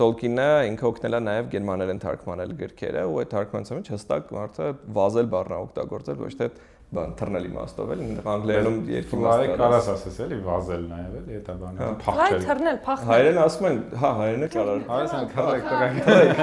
Տոլկինը 0.00 0.48
ինքը 0.70 0.88
օգնել 0.90 1.18
է 1.18 1.20
նաև 1.28 1.50
գերմաներեն 1.54 2.00
թարգմանել 2.04 2.54
գրքերը, 2.64 3.04
ու 3.04 3.18
այդ 3.20 3.32
թարգմանության 3.34 3.80
մեջ 3.80 3.90
հստակ 3.94 4.32
մարդը 4.38 4.70
վազել 4.96 5.30
բառն 5.34 5.54
է 5.54 5.60
օգտագործել, 5.64 6.18
ոչ 6.24 6.32
թե 6.40 6.50
բան 6.94 7.12
թռնել 7.18 7.44
իմաստով 7.48 7.88
էլի, 7.94 8.04
անգլերենում 8.34 8.76
Ֆլայ 9.10 9.38
իմաստով։ 9.44 9.58
կարաս 9.60 9.86
ասես 9.94 10.16
էլի, 10.24 10.36
վազել 10.44 10.82
նաև 10.90 11.14
էլի, 11.20 11.38
դա 11.46 11.54
բանը, 11.62 11.78
Լայ 11.80 11.88
փախչել։ 12.04 12.42
թռնել, 12.44 12.76
փախնել։ 12.84 13.08
Հայերեն 13.10 13.38
ասում 13.44 13.66
են, 13.70 13.78
հա, 14.02 14.10
հայերենը 14.20 14.48
կարար։ 14.54 14.78
Այս 14.94 15.10
են 15.18 15.26
թռեք, 15.34 15.64
թռեք։ 16.04 16.36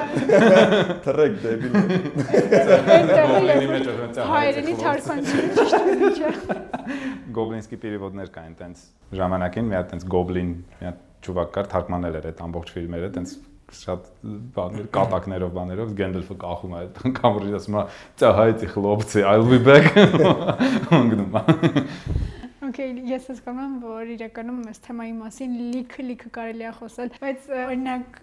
Թռեք 1.06 1.34
դեբիլ։ 1.46 1.74
Հայերենի 4.32 4.74
թարգմանությունը 4.82 5.50
ճիշտ 5.62 5.76
է, 5.82 6.12
չէ։ 6.12 6.30
Գոբլինսկի 7.38 7.78
պերևոդներ 7.86 8.28
կային 8.36 8.56
տենց 8.60 8.78
ժամանակին 9.22 9.66
մի 9.72 9.76
հատ 9.78 9.88
տենց 9.92 10.04
գոբլին, 10.12 10.52
մի 10.82 10.86
հատ 10.90 10.98
ճուվակ 11.22 11.50
կար 11.56 11.68
թարգմանել 11.72 12.14
էր 12.20 12.26
այդ 12.32 12.40
ամբողջ 12.48 12.68
ֆիլմերը, 12.76 13.10
տենց 13.16 13.30
շատ 13.80 14.10
բաներ 14.56 14.90
կատակներով 14.98 15.52
բաներով 15.58 15.94
Գենդալֆը 16.02 16.38
կախում 16.44 16.76
է 16.76 16.80
այդ 16.82 17.00
կամուրի 17.22 17.56
ասում 17.62 17.78
է 17.82 17.84
ծահայցի 18.22 18.70
խլոպցի 18.76 19.26
I'll 19.32 19.48
be 19.52 19.60
back 19.72 19.90
անգնում 21.00 21.40
Okay, 22.72 22.94
ես 23.10 23.26
հասկանում 23.28 23.62
եմ, 23.66 23.72
որ 23.84 24.10
իրականում 24.14 24.60
այս 24.72 24.80
թեմայի 24.86 25.14
մասին 25.18 25.56
լիքը 25.74 26.04
լիքը 26.08 26.30
կարելի 26.38 26.68
է 26.70 26.72
խոսել, 26.78 27.10
բայց 27.24 27.48
օրինակ 27.58 28.20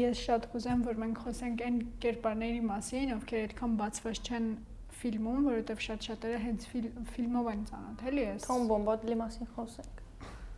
ես 0.00 0.22
շատ 0.26 0.48
կուզեմ, 0.54 0.82
որ 0.88 0.98
մենք 1.02 1.20
խոսենք 1.26 1.62
այն 1.68 1.76
կերպարների 2.02 2.62
մասին, 2.72 3.12
ովքեր 3.18 3.44
այդքան 3.46 3.76
բացված 3.82 4.20
չեն 4.32 4.48
ֆիլմում, 5.02 5.46
որովհետև 5.52 5.84
շատ 5.86 6.08
շատերը 6.08 6.40
հենց 6.48 6.66
ֆիլ- 6.72 6.92
ֆիլմով 7.14 7.52
են 7.52 7.62
ծանոթ, 7.70 8.02
էլի 8.10 8.24
ես։ 8.26 8.48
Թոմ 8.48 8.66
Բոմբադլի 8.72 9.20
մասին 9.22 9.52
խոսենք։ 9.54 10.01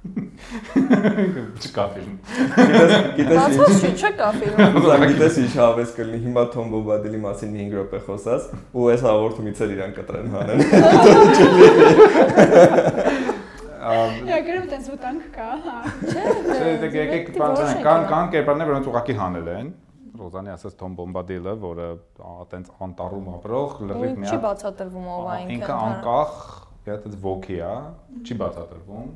չկա 0.05 1.85
ֆիլմ 1.95 2.17
Գիտես, 2.29 2.91
գիտես 3.17 3.39
Բացված 3.39 3.77
չի, 3.81 3.91
չկա 3.97 4.27
ֆիլմ։ 4.41 5.05
գիտես 5.11 5.39
ինչ 5.43 5.53
հավես 5.57 5.95
կլինի 5.99 6.19
հիմա 6.25 6.45
Թոմ 6.55 6.67
Բոբադելի 6.75 7.21
մասին 7.23 7.55
5 7.59 7.77
րոպե 7.79 8.01
խոսած 8.09 8.43
ու 8.75 8.89
այս 8.95 9.05
հաղորդումից 9.09 9.63
էլ 9.65 9.73
իրան 9.77 9.95
կտրեն 9.99 10.29
հանեն։ 10.35 10.59
Իրականում 14.25 14.69
տես 14.75 14.85
վտանգ 14.93 15.23
կա, 15.39 15.49
հա։ 15.65 15.79
Չէ, 16.13 16.77
դե 16.85 16.93
եկեք 17.01 17.33
բանջան 17.41 17.83
կան 17.89 18.07
կան 18.13 18.31
կերպարներ, 18.37 18.71
որոնց 18.75 18.93
ուղակի 18.93 19.19
հանել 19.25 19.51
են 19.55 19.73
Ռոզանի 20.15 20.51
ասած 20.55 20.75
Թոմ 20.79 20.93
Բոմբադիլը, 21.01 21.53
որը 21.65 21.87
այտենց 22.31 22.69
անտառում 22.87 23.31
ապրող 23.35 23.73
լրիվ 23.89 24.13
մի 24.23 24.29
Չի 24.31 24.37
բացատրվում 24.45 25.09
ով 25.11 25.25
է 25.27 25.39
ինքը։ 25.43 25.55
ինքը 25.57 25.75
անկախ 25.75 26.37
այտենց 26.85 27.17
ոգի 27.25 27.57
է, 27.67 27.73
չի 28.23 28.37
բացատրվում 28.45 29.09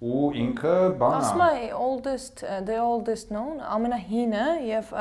ու 0.00 0.30
ինքը 0.40 0.74
բան 1.00 1.14
Ասում 1.20 1.44
է 1.44 1.68
oldest 1.76 2.42
the 2.66 2.80
oldest 2.80 3.30
known, 3.34 3.60
ամենահինը 3.60 4.44
եւ 4.64 4.92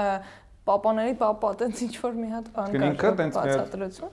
պապաների 0.70 1.16
պապա, 1.18 1.50
տենց 1.60 1.80
ինչ 1.86 1.94
որ 2.04 2.18
մի 2.20 2.28
հատ 2.30 2.50
բան 2.56 2.76
Իսկ 2.76 2.86
ինքը 2.90 3.12
տենց 3.20 3.38
բացատրություն։ 3.40 4.12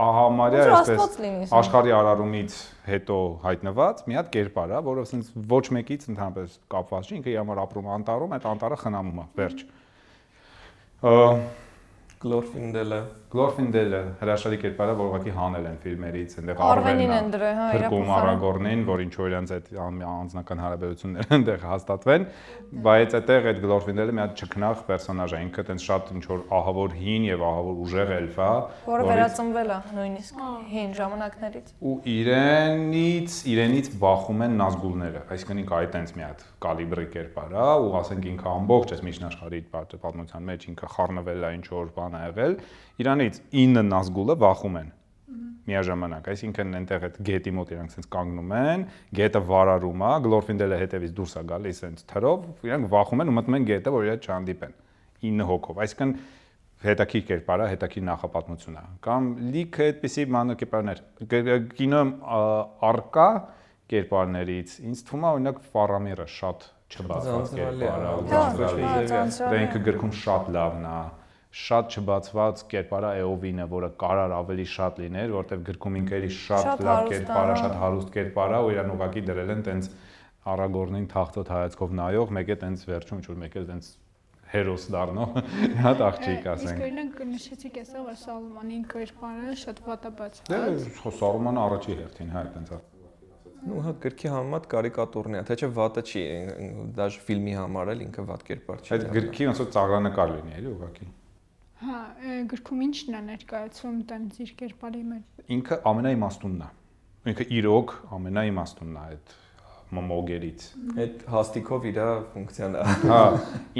ահամարյա 0.00 0.62
Ոնց 0.70 0.70
որ 0.70 1.00
այսպես 1.00 1.54
աշխարհի 1.60 1.92
արարումից 1.98 2.56
հետո 2.86 3.18
հայտնված 3.44 4.04
մի 4.06 4.18
հատ 4.20 4.30
կերպար 4.36 4.70
է, 4.70 4.80
որը 4.86 5.04
ասենց 5.04 5.32
ոչ 5.50 5.64
մեկից 5.76 6.06
ընդհանրապես 6.14 6.56
կապված 6.72 7.10
չի, 7.10 7.18
ինքը 7.20 7.34
իր 7.34 7.40
համար 7.42 7.62
ապրում 7.66 7.90
է 7.90 7.92
անտառում, 7.98 8.34
այդ 8.38 8.48
անտառը 8.54 8.78
խնամում 8.80 9.20
է, 9.20 9.26
վերջ։ 9.40 9.58
Գլորֆինդելը 12.20 13.00
Գլորֆինդելը 13.30 13.98
հրաշալի 14.20 14.56
կերպար 14.60 14.90
է, 14.90 14.94
որ 14.98 15.06
ուղղակի 15.10 15.32
հանել 15.36 15.66
են 15.70 15.76
ֆիլմերից, 15.84 16.32
այնտեղ 16.40 16.62
Արվենին 16.66 17.12
են 17.14 17.28
դրել, 17.30 17.52
հա, 17.60 17.66
իր 17.70 17.74
Փրկում 17.84 18.00
փոխարեն։ 18.10 18.30
Արագորնին, 18.30 18.80
որ 18.90 19.02
ինչ 19.04 19.12
որ 19.20 19.28
իրանց 19.30 19.52
այդ 19.54 19.68
ան- 19.84 20.00
անձնական 20.10 20.62
հարաբերությունները 20.64 21.30
այնտեղ 21.36 21.62
հաստատվեն, 21.70 22.24
բայց 22.90 23.14
այդտեղ 23.20 23.46
այդ 23.50 23.60
Գլորֆինդելը 23.64 24.14
մի 24.18 24.22
հատ 24.24 24.34
ճկնաղ 24.40 24.82
պերսոնաժ 24.90 25.30
է, 25.30 25.42
ինքը 25.46 25.64
տենց 25.70 25.86
շատ 25.86 26.10
ինչ 26.10 26.24
որ 26.30 26.42
ահավոր 26.58 26.96
հին 27.00 27.28
եւ 27.30 27.44
ահավոր 27.50 27.78
ուժեղ 27.86 28.12
էլֆ 28.18 28.40
է, 28.40 28.50
Որը 28.90 29.06
վերածնվել 29.10 29.70
է 29.70 29.78
նույնիսկ 30.00 30.42
հին 30.74 30.90
ժամանակներից։ 30.98 31.70
ու 31.86 31.94
իրենից 32.18 33.38
իրենից 33.54 33.86
բախում 34.00 34.44
են 34.46 34.58
նազգուլները 34.60 35.22
այսինքն 35.30 35.60
ինքը 35.62 35.74
այդ 35.80 35.90
տենց 35.94 36.12
մի 36.18 36.24
հատ 36.26 36.44
կալիբրի 36.60 37.06
կերպար 37.14 37.54
է 37.60 37.66
ու 37.80 37.92
ասենք 38.00 38.26
ինքը 38.30 38.48
ամբողջ 38.50 38.94
այս 38.96 39.02
միջնաշխարհի 39.10 39.60
պատ- 39.74 39.96
պատմության 40.04 40.48
մեջ 40.50 40.66
ինքը 40.70 40.90
խառնվել 40.94 41.40
է 41.40 41.50
ինչ 41.60 41.66
որ 41.70 41.90
բան 42.00 42.16
ա 42.20 42.22
եղել 42.30 42.54
իրանից 43.20 43.38
9 43.52 43.84
նազգուլը 43.90 44.36
բախում 44.40 44.76
են 44.80 44.88
միաժամանակ 45.70 46.28
այսինքն 46.32 46.76
այնտեղ 46.80 47.04
այդ 47.06 47.16
գետի 47.28 47.50
մոտ 47.56 47.68
իրանք 47.74 47.92
sense 47.94 48.08
կանգնում 48.14 48.52
են 48.58 48.84
գետը 49.20 49.40
վարարում 49.50 50.04
է 50.08 50.12
գլորֆինդելը 50.24 50.78
հետևից 50.80 51.12
դուրս 51.20 51.34
է 51.36 51.42
գալիս 51.50 51.80
sense 51.84 52.06
թրով 52.10 52.66
իրանք 52.70 52.88
վախում 52.94 53.22
են 53.24 53.30
ու 53.30 53.34
մտնում 53.38 53.58
են 53.60 53.66
գետը 53.70 53.92
որ 53.94 54.06
իրար 54.08 54.20
չհանդիպեն 54.24 54.74
9 55.30 55.46
հոգով 55.50 55.80
այսինքն 55.84 56.14
հետաքրքիր 56.80 57.24
կերպար 57.28 57.60
է, 57.60 57.64
հետաքրքիր 57.70 58.04
նախապատմություն 58.08 58.76
է։ 58.80 58.82
Կամ 59.04 59.24
լիքը 59.52 59.82
այդպիսի 59.90 60.22
մանր 60.32 60.56
կերպարներ։ 60.62 61.00
Կ- 61.28 61.58
Կինո 61.76 62.00
արկա 62.88 63.26
կերպարներից 63.92 64.72
ինձ 64.88 65.02
թվում 65.10 65.26
է 65.26 65.30
օրինակ 65.34 65.58
Ֆարամիրը 65.74 66.26
շատ 66.40 66.64
չբացված 66.94 67.52
կերպար 67.60 68.00
է, 68.00 68.12
հա, 68.32 68.40
հա, 68.80 69.20
Դա 69.52 69.60
ինքը 69.66 69.82
գրքում 69.90 70.14
շատ 70.24 70.48
լավն 70.56 70.86
է 70.88 70.96
շատ 71.50 71.96
չբացված 71.98 72.60
կերպար 72.70 73.04
է 73.08 73.10
Էովինը, 73.20 73.64
որը 73.70 73.88
կարար 73.98 74.34
ավելի 74.36 74.66
շատ 74.70 75.00
լիներ, 75.02 75.32
որտեվ 75.34 75.64
գրքում 75.66 75.96
ինքը 76.00 76.14
էլի 76.20 76.28
շատ 76.36 76.68
լավ 76.70 76.84
հարուստ 76.90 77.10
է, 77.10 77.16
կերպար 77.16 77.42
է, 77.42 77.50
հա։ 77.50 77.56
շատ 77.62 77.74
հարուստ 77.80 78.12
կերպար 78.16 78.54
է, 78.54 78.60
ու 78.60 78.70
իրան 78.74 78.92
ուղակի 78.94 79.24
դրել 79.30 79.50
են 79.56 79.64
տենց 79.66 79.88
Արագորնին 80.50 81.08
թախտոտ 81.10 81.50
հայացքով 81.52 81.96
նայող, 82.00 82.30
մեկը 82.38 82.56
տենց 82.62 82.84
վերջում 82.90 83.18
ինչ 83.20 83.26
որ 83.30 83.40
մեկը 83.40 83.64
տենց 83.70 83.90
հերոս 84.50 84.86
դառնող, 84.94 85.34
հատ 85.84 86.00
աղջիկ 86.06 86.38
Իսկ 86.38 86.48
ասենք։ 86.54 86.80
օրինակ 86.86 87.18
նշեցիք 87.34 87.76
այսօր 87.82 88.06
որ 88.06 88.16
Սալոմոնի 88.22 88.78
կերպարը 88.94 89.58
շատ 89.60 89.82
վատաբաց։ 89.90 90.40
Դե 90.50 90.62
Սարոմանը 91.18 91.62
առաջի 91.66 91.98
հերթին, 92.00 92.32
հա, 92.34 92.42
այտենց 92.46 92.72
է։ 92.72 92.80
ու 93.60 93.80
հա 93.84 93.90
գրքի 94.00 94.30
համեմատ 94.32 94.66
կարիկատուրն 94.72 95.36
է, 95.36 95.40
թե 95.50 95.56
չէ 95.60 95.68
վատը 95.76 96.04
չի, 96.08 96.22
դաժ 96.96 97.18
ֆիլմի 97.28 97.56
համար 97.60 97.90
էլ 97.92 98.04
ինքը 98.06 98.24
վատ 98.30 98.44
կերպար 98.48 98.84
չի։ 98.86 98.94
Այդ 98.96 99.04
գրքի 99.20 99.48
ոնց 99.50 99.60
որ 99.60 99.68
ծաղրանկար 99.76 100.32
լինի, 100.32 100.54
էլի 100.60 100.70
ուղղակի։ 100.70 101.08
Հա, 101.80 101.98
գրքում 102.50 102.80
ի՞նչն 102.86 103.14
է 103.16 103.20
ներկայացում 103.30 104.00
տենց 104.10 104.40
իր 104.44 104.50
կերպարի 104.60 105.02
մեջ։ 105.10 105.44
Ինքը 105.56 105.78
ամենաիմաստունն 105.90 106.64
է։ 106.66 106.68
Ինքը 107.30 107.46
իրոք 107.60 107.94
ամենաիմաստունն 108.16 108.98
է 109.00 109.04
այդ 109.10 109.32
մոմոգերից։ 109.96 110.66
Այդ 111.04 111.22
հաստիկով 111.34 111.86
իր 111.90 112.00
ֆունկցիան 112.34 112.76
է։ 112.80 112.82
Հա, 113.10 113.20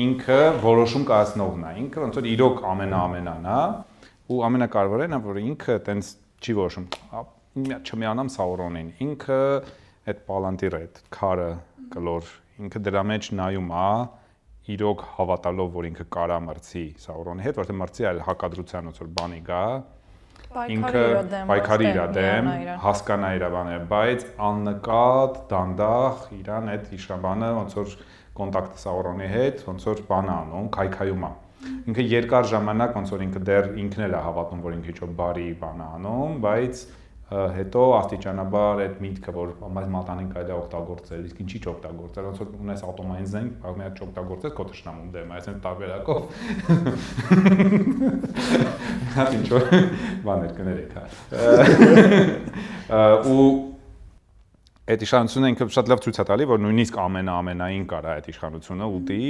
ինքը 0.05 0.39
որոշում 0.65 1.05
կայացնողն 1.11 1.67
է։ 1.69 1.73
Ինքը 1.85 2.03
ոնց 2.05 2.19
որ 2.21 2.29
իրոք 2.31 2.63
ամենաամենան 2.71 3.47
է, 3.51 3.61
ու 4.31 4.41
ամենակարևորն 4.49 5.15
է, 5.17 5.21
որ 5.29 5.41
ինքը 5.45 5.77
տենց 5.91 6.11
չի 6.41 6.57
որոշում։ 6.61 6.89
«Ա, 7.11 7.23
մի- 7.61 7.79
Չմիանամ 7.91 8.29
Սաուրոնին։ 8.35 8.91
Ինքը 9.07 9.39
այդ 10.11 10.21
պալանտիրը, 10.31 10.81
այդ 10.81 11.01
քարը 11.15 11.49
կլոր, 11.95 12.33
ինքը 12.65 12.83
դրա 12.91 13.03
մեջ 13.11 13.31
նայում 13.41 13.71
է, 13.71 13.87
իրոք 14.75 15.03
հավատալով, 15.17 15.71
որ 15.77 15.89
ինքը 15.91 16.07
կարա 16.17 16.39
մրցի 16.47 16.85
Սաուրոնի 17.05 17.47
հետ, 17.47 17.59
որտեղ 17.61 17.79
մրցի 17.81 18.07
այլ 18.11 18.23
հակադրության 18.29 18.91
ոնց 18.91 19.01
որ 19.01 19.11
բանի 19.21 19.41
գա, 19.51 19.65
ինքը 20.51 21.03
պայքարի 21.51 21.87
իր 21.91 22.01
դեմ, 22.17 22.49
հասկանա 22.85 23.29
իր 23.37 23.45
բաները, 23.55 23.85
բայց 23.91 24.25
աննկատ, 24.51 25.37
դանդաղ 25.53 26.25
իրան 26.41 26.73
այդ 26.75 26.89
իշաբանը 26.97 27.51
ոնց 27.61 27.77
որ 27.81 27.95
կոնտակտը 28.41 28.81
Սաուրոնի 28.81 29.29
հետ, 29.31 29.63
ոնց 29.69 29.87
որ 29.91 30.03
բան 30.11 30.33
անում, 30.35 30.69
քայքայում 30.75 31.27
է։ 31.29 31.33
Ինքը 31.91 32.05
երկար 32.09 32.47
ժամանակ 32.51 32.95
ոնց 32.97 33.11
որ 33.15 33.23
ինքը 33.27 33.41
դեռ 33.51 33.67
ինքն 33.83 34.05
էլ 34.07 34.15
է 34.17 34.21
հավատում, 34.27 34.61
որ 34.65 34.77
ինքը 34.79 34.91
ինչ-որ 34.91 35.11
բարի 35.21 35.47
բան 35.61 35.81
է 35.81 35.89
անում, 36.01 36.37
բայց 36.47 36.85
հետո 37.31 37.83
աստիճանաբար 37.95 38.81
այդ 38.85 38.95
միտքը 39.05 39.33
որ 39.37 39.51
բայց 39.63 39.85
մատանին 39.95 40.31
կարելի 40.33 40.51
է 40.51 40.55
օգտագործել 40.57 41.27
իսկ 41.29 41.43
ինչի՞ 41.45 41.59
չօգտագործել 41.61 42.25
ոնց 42.27 42.39
որ 42.43 42.49
ունես 42.59 42.81
ատոմային 42.91 43.29
զենք 43.31 43.53
կարող 43.63 43.77
մի 43.79 43.85
հատ 43.87 43.95
չօգտագործես 44.01 44.53
քո 44.59 44.65
ճշնամուն 44.71 45.11
դեմ 45.15 45.29
այսինքն 45.39 45.63
տարբերակով 45.67 46.21
հա 49.15 49.25
ինչ 49.39 49.47
որ 49.55 49.65
բաներ 50.27 50.51
կներեք 50.59 50.91
հա 50.99 51.05
ու 53.31 53.47
այդ 54.91 55.01
իշխանությունը 55.07 55.47
ինքը 55.55 55.65
շատ 55.71 55.87
լավ 55.93 56.01
ցույց 56.03 56.17
է 56.19 56.25
տալի 56.27 56.45
որ 56.51 56.59
նույնիսկ 56.67 56.95
ամենաամենային 56.99 57.85
կարա 57.95 58.11
այդ 58.19 58.27
իշխանությունը 58.35 58.87
ուտի 58.99 59.23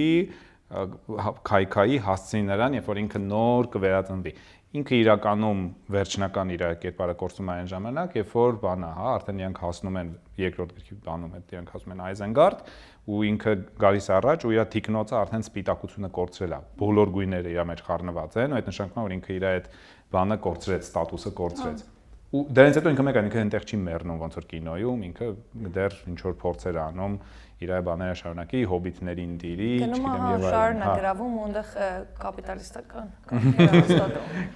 քայքայի 0.71 1.97
հասցնի 2.07 2.41
նրան 2.47 2.77
երբ 2.79 2.89
որ 2.91 2.99
ինքը 3.01 3.21
նոր 3.27 3.69
կվերածնվի 3.75 4.33
ինքը 4.70 4.98
իրականում 5.02 5.62
վերջնական 5.90 6.50
իր 6.54 6.62
կերպարը 6.85 7.14
կորցնում 7.18 7.48
է 7.50 7.54
այն 7.59 7.70
ժամանակ, 7.72 8.12
երբ 8.20 8.35
որ 8.38 8.59
բանա, 8.62 8.90
հա, 8.94 9.09
արդեն 9.16 9.40
իրանք 9.42 9.61
հասնում 9.64 9.98
են 9.98 10.12
երկրորդ 10.38 10.74
գրքի 10.76 10.98
բանում 11.09 11.33
հետ, 11.35 11.54
իրանք 11.56 11.72
ասում 11.74 11.94
են 11.96 12.02
Այզենգարդ, 12.06 12.62
ու 13.11 13.22
ինքը 13.30 13.54
գալիս 13.83 14.09
առաջ 14.20 14.46
ու 14.46 14.54
իր 14.54 14.68
թիկնոցը 14.70 15.16
արդեն 15.20 15.46
սպիտակությունը 15.50 16.11
կորցրել 16.20 16.54
է։ 16.54 16.61
Բոլոր 16.78 17.14
գույները 17.18 17.50
իր 17.50 17.66
մեջ 17.70 17.83
խառնված 17.90 18.38
են, 18.46 18.54
ու 18.54 18.61
այդ 18.61 18.70
նշանակում 18.70 19.00
է, 19.00 19.06
որ 19.11 19.16
ինքը 19.18 19.35
իր 19.40 19.48
այդ 19.50 19.70
բանը 20.14 20.38
կորցրեց, 20.46 20.87
ստատուսը 20.87 21.35
կորցրեց։ 21.40 21.88
Ու 22.30 22.40
դրանից 22.54 22.76
հետո 22.78 22.90
ինքը 22.94 23.04
մեկ 23.09 23.16
այն 23.18 23.26
ինքը 23.26 23.38
այնտեղ 23.40 23.64
չի 23.66 23.78
մեռնում 23.90 24.18
ոնց 24.22 24.37
որ 24.38 24.44
կինոյում, 24.50 25.00
ինքը 25.09 25.30
դեռ 25.74 25.94
ինչ 26.12 26.18
որ 26.28 26.35
փորձեր 26.44 26.76
անում 26.78 27.16
իր 27.61 27.70
բաները 27.85 28.14
շարունակի, 28.16 28.61
հոբիտներին 28.70 29.33
դիրի, 29.40 29.66
չգիտեմ 29.85 30.23
եւ 30.31 30.40
այլն։ 30.40 30.40
հա։ 30.40 30.40
Գնում 30.40 30.40
է 30.40 30.53
շարունակ 30.55 30.92
գրավում, 31.01 31.33
ոնտեղ 31.40 31.66
հա, 31.75 31.88
կապիտալիստական 32.23 33.07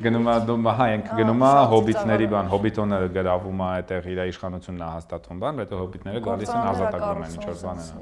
Գնում 0.06 0.30
է 0.32 0.36
դու 0.48 0.56
հա 0.78 0.86
ենք 0.94 1.10
գնում 1.18 1.44
է 1.44 1.50
հոբիտների 1.74 2.28
բան, 2.32 2.48
հոբիտոնը 2.54 3.00
գրավում 3.18 3.60
է 3.60 3.68
այդտեղ 3.74 4.08
իր 4.14 4.20
իշխանությունն 4.24 4.80
է 4.80 4.88
հաստատում 4.94 5.42
բան, 5.44 5.60
հետո 5.64 5.80
հոբիտները 5.84 6.22
գալիս 6.24 6.54
են 6.54 6.64
ազատագրում 6.72 7.24
են 7.24 7.34
ինչ 7.34 7.44
որ 7.44 7.58
բան 7.64 7.84
են։ 7.84 7.92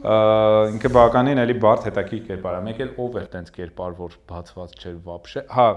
Ինքը 0.00 0.90
բականին 0.96 1.40
էլի 1.40 1.56
բարդ 1.64 1.88
հետաքրքիր 1.88 2.22
կերպար 2.28 2.54
է։ 2.56 2.62
Մեկ 2.68 2.78
էլ 2.84 2.92
ով 3.04 3.16
էր 3.20 3.26
տենց 3.34 3.48
կերպար, 3.56 3.96
որ 4.00 4.14
բացված 4.30 4.70
չէր 4.80 4.96
վաբշե։ 5.08 5.42
Հա, 5.56 5.68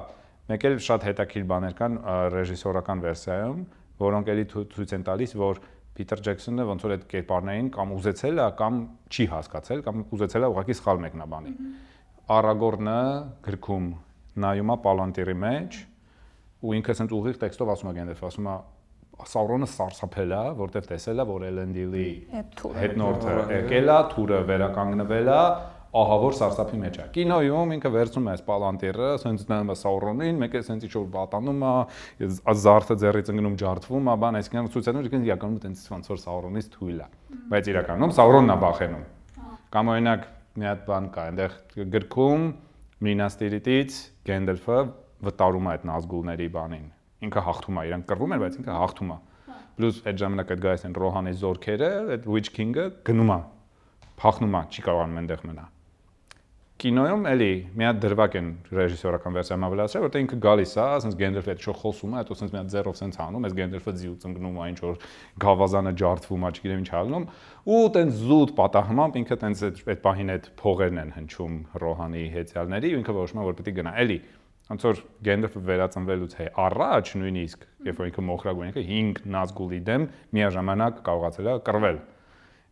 մեկ 0.54 0.68
էլ 0.70 0.78
շատ 0.84 1.08
հետաքրքիր 1.08 1.46
բաներ 1.50 1.76
կան 1.80 1.98
ռեժիսորական 2.34 3.04
վերսիայում, 3.04 3.60
որոնք 4.04 4.32
էլի 4.34 4.46
ցույց 4.54 4.96
են 4.98 5.06
տալիս, 5.08 5.36
որ 5.40 5.62
Փիթեր 5.94 6.22
Ջեքսոնը 6.26 6.64
ոնց 6.70 6.84
որ 6.88 6.94
այդ 6.96 7.04
կերպարներին 7.14 7.68
կամ 7.74 7.92
ուզեցել 7.94 8.40
է 8.42 8.46
կամ 8.60 8.78
չի 9.14 9.26
հասկացել 9.34 9.84
կամ 9.88 10.00
ուզեցել 10.18 10.44
է 10.44 10.50
ուղղակի 10.54 10.76
սխալ 10.80 11.02
մեկնաբանի։ 11.04 11.52
Արագորնը 12.34 13.00
գրքում 13.46 13.90
նայում 14.44 14.74
է 14.74 14.78
Պալանտիրի 14.88 15.36
մեջ 15.44 15.78
ու 16.64 16.74
ինքը 16.80 16.94
ասենց 16.94 17.14
ուղիղ 17.14 17.38
տեքստով 17.44 17.72
ասում 17.74 17.92
է 17.92 17.96
Գենդալֆ, 18.00 18.24
ասում 18.30 18.50
է 18.50 18.56
Սաուրոնը 19.30 19.68
սարսափել 19.70 20.32
է, 20.34 20.42
որտեվ 20.58 20.88
տեսել 20.90 21.22
է, 21.22 21.26
որ 21.30 21.44
Էլենդիլի 21.52 22.08
հետնորդը 22.34 23.34
եկել 23.54 23.92
է, 23.94 23.98
թուրը 24.14 24.40
վերականգնվել 24.50 25.30
է, 25.30 25.42
ահա 25.94 26.16
որ 26.24 26.36
սարսափի 26.40 26.78
մեջ 26.82 26.96
է։ 26.98 27.04
Կինոյում 27.14 27.72
ինքը 27.76 27.90
վերցնում 27.94 28.26
է 28.26 28.32
այս 28.34 28.42
պալանտիրը, 28.48 29.10
ասենց 29.14 29.42
նայում 29.52 29.70
է 29.70 29.76
Սաուրոնին, 29.78 30.40
մեկը 30.42 30.62
ասենց 30.64 30.86
ինչ 30.88 30.94
որ 30.96 31.04
վատանում 31.14 31.66
է, 31.70 31.74
զարդը 32.64 32.96
ձեռից 33.04 33.30
ընկնում 33.34 33.58
ջարդվում 33.62 34.10
է, 34.10 34.16
բան, 34.24 34.38
այսինքն 34.40 34.70
ցույցանում 34.74 35.06
իրեն 35.10 35.28
իրականում 35.30 35.60
տենց 35.64 35.84
ոնց 35.94 36.10
որ 36.10 36.20
Սաուրոնից 36.24 36.70
թույլ 36.74 37.04
է։ 37.04 37.08
Բայց 37.54 37.70
իրականում 37.74 38.14
Սաուրոնն 38.18 38.54
է 38.54 38.58
բախենում։ 38.64 39.06
Կամ 39.74 39.92
օրինակ 39.94 40.26
մի 40.54 40.68
հատ 40.74 40.82
բան 40.90 41.06
կա, 41.14 41.28
այնտեղ 41.30 41.54
գրքում 41.94 42.48
Մինաս 43.04 43.38
Տիրիտից 43.44 44.00
Գենդալֆը 44.34 44.80
վտարում 45.30 45.70
է 45.70 45.72
այդ 45.74 45.86
Նազգուլների 45.94 46.50
բանին։ 46.58 46.88
Ինքը 47.24 47.44
հաղթում 47.48 47.78
է, 47.78 47.86
իրեն 47.90 48.06
կռվում 48.10 48.34
էր, 48.34 48.42
բայց 48.44 48.58
ինքը 48.64 48.78
հաղթում 48.82 49.14
է։ 49.14 49.20
Պլյուս 49.74 50.02
այդ 50.10 50.20
ժամանակ 50.24 50.54
այդ 50.54 50.64
գայս 50.64 50.88
են 50.90 50.98
Ռոհանի 51.04 51.36
զորքերը, 51.44 51.92
այդ 52.18 52.28
Witch 52.34 52.52
King-ը 52.54 52.90
գնում 53.10 53.34
է, 53.34 53.40
փախնում 54.24 54.60
է, 54.60 54.66
չի 54.70 54.86
կարողանում 54.90 55.24
այնտեղ 55.24 55.48
մնալ 55.50 55.73
կինոյում 56.82 57.26
էլի 57.30 57.50
մի 57.78 57.86
հատ 57.86 58.00
դրվակ 58.04 58.36
են 58.40 58.48
ռեժիսորական 58.74 59.36
վերսիայում 59.38 59.66
ավելացրել, 59.68 60.04
որտեղ 60.04 60.24
ինքը 60.24 60.38
գալիս 60.44 60.74
է, 60.74 60.82
ասենց 60.98 61.18
Գենդալֆը 61.20 61.54
այդ 61.54 61.62
շո 61.64 61.74
խոսում 61.80 62.14
է, 62.14 62.18
հետո 62.24 62.36
ասենց 62.36 62.54
մի 62.54 62.60
հատ 62.60 62.72
ձեռով 62.74 62.98
սենց 63.00 63.20
անում, 63.24 63.46
այս 63.48 63.56
Գենդալֆը 63.60 63.94
ձիու 64.02 64.16
ծնգնում 64.24 64.58
է, 64.58 64.68
ինչ 64.74 64.80
որ 64.84 64.98
գավազանը 65.44 65.94
ջարդվում 66.02 66.44
է, 66.44 66.52
չգիտեմ 66.54 66.84
ինչ 66.84 66.90
ալնում, 67.04 67.28
ու 67.64 67.84
տենց 67.94 68.22
զուտ 68.24 68.54
պատահմամբ 68.58 69.20
ինքը 69.22 69.38
տենց 69.44 69.64
այդ 69.70 70.02
պահին 70.04 70.34
այդ 70.34 70.50
փողերն 70.64 71.04
են 71.04 71.14
հնչում 71.14 71.60
Ռոհանի 71.84 72.24
հեծյալների, 72.34 72.94
ու 72.94 73.04
ինքը 73.04 73.18
որոշում 73.22 73.44
է, 73.44 73.48
որ 73.48 73.58
պետք 73.62 73.70
է 73.70 73.78
գնա։ 73.80 73.94
Էլի 74.04 74.18
ոնց 74.64 74.84
որ 74.88 75.00
Գենդալֆը 75.28 75.62
վերածնվելուց 75.68 76.36
հե 76.40 76.46
առաջ 76.64 77.10
նույնիսկ, 77.20 77.66
երբ 77.84 77.98
որ 78.00 78.10
ինքը 78.10 78.24
մոխրագույն 78.30 78.70
ինքը 78.72 78.84
5 78.88 79.26
Նազգուլի 79.34 79.80
դեմ 79.92 80.06
միաժամանակ 80.40 81.02
կարողացել 81.04 81.50
է 81.52 81.56
կռվել 81.68 82.00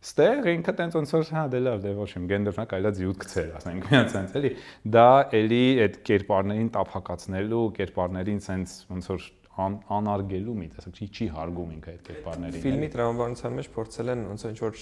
Ստեղ 0.02 0.46
ինքը 0.50 0.72
տենց 0.78 0.94
ոնց 0.98 1.12
որ 1.14 1.28
հա 1.30 1.42
դե 1.52 1.58
լավ 1.62 1.82
դե 1.84 1.90
ոչ 1.94 2.08
իմ 2.18 2.24
Գենդալֆն 2.32 2.68
կարելի 2.72 2.88
է 2.88 2.94
ձյուտ 2.98 3.18
գցել, 3.22 3.50
ասենք 3.60 3.84
միած 3.86 4.08
sense 4.16 4.40
էլի։ 4.40 4.50
Դա 4.96 5.04
էլի 5.38 5.60
այդ 5.84 5.98
կերպարներին 6.08 6.70
տափակացնելու, 6.74 7.62
կերպարներին 7.76 8.42
sense 8.42 8.88
ոնց 8.90 9.10
որ 9.12 9.28
ան, 9.52 9.74
անարգելու 9.92 10.52
մի 10.56 10.66
տեսակ 10.72 10.94
չի 10.96 11.06
չի 11.12 11.26
հարգում 11.34 11.72
ինքը 11.74 11.90
այդ 11.92 12.04
կերպարներին։ 12.06 12.62
Ֆիլմի 12.62 12.86
տրամաբանության 12.92 13.56
մեջ 13.58 13.66
փորձել 13.74 14.12
են 14.12 14.22
ոնց 14.30 14.44
ինչ 14.48 14.60
որ 14.62 14.78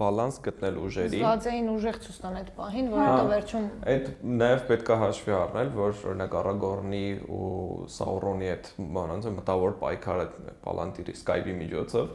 բալանս 0.00 0.38
գտնել 0.46 0.80
ուժերի։ 0.82 1.20
Զգացեին 1.22 1.68
ուժեղ 1.74 1.98
ցույց 2.02 2.18
տան 2.24 2.38
այդ 2.40 2.50
պահին, 2.58 2.88
որ 2.94 3.04
հետո 3.04 3.28
վերջում 3.32 3.68
Այդ 3.94 4.08
նաև 4.42 4.64
պետք 4.72 4.90
է 4.90 4.98
հաշվի 5.02 5.34
առնել, 5.38 5.70
որ 5.78 6.02
օրինակ 6.10 6.34
Արագորնի 6.38 7.04
ու 7.38 7.52
Սաուրոնի 7.94 8.50
այդ 8.58 8.72
բանանց 8.98 9.30
մտավոր 9.38 9.76
պայքարը 9.86 10.26
Պալանտիրի 10.66 11.14
Skype-ի 11.22 11.54
միջոցով 11.62 12.10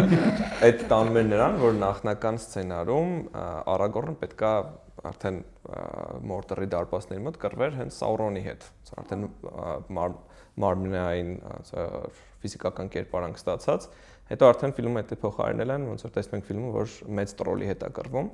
այդ 0.70 0.86
տանում 0.94 1.20
էր 1.20 1.28
նրան, 1.34 1.60
որ 1.60 1.78
նախնական 1.84 2.40
սցենարում 2.40 3.12
Արագորնը 3.74 4.16
պետքա 4.24 4.54
արդեն 5.04 5.42
Մորտերի 6.24 6.68
դարպասների 6.72 7.22
մոտ 7.24 7.38
կռվեր 7.42 7.74
հենց 7.80 7.96
Սաուրոնի 7.98 8.42
հետ։ 8.44 8.66
Արդեն 9.02 9.26
մարմնային 10.62 11.30
ֆիզիկական 12.44 12.90
կերպարանք 12.94 13.38
ստացած, 13.40 13.86
հետո 14.30 14.48
արդեն 14.52 14.74
ֆիլմը 14.78 15.02
այդ 15.04 15.14
փոխարինել 15.24 15.74
են, 15.74 15.86
ոնց 15.90 16.04
որ 16.04 16.12
տեսնում 16.14 16.38
ենք 16.38 16.48
ֆիլմը, 16.50 16.68
որ 16.74 16.94
մեծ 17.18 17.34
տրոլի 17.40 17.70
հետ 17.70 17.84
է 17.84 17.90
կռվում 17.98 18.28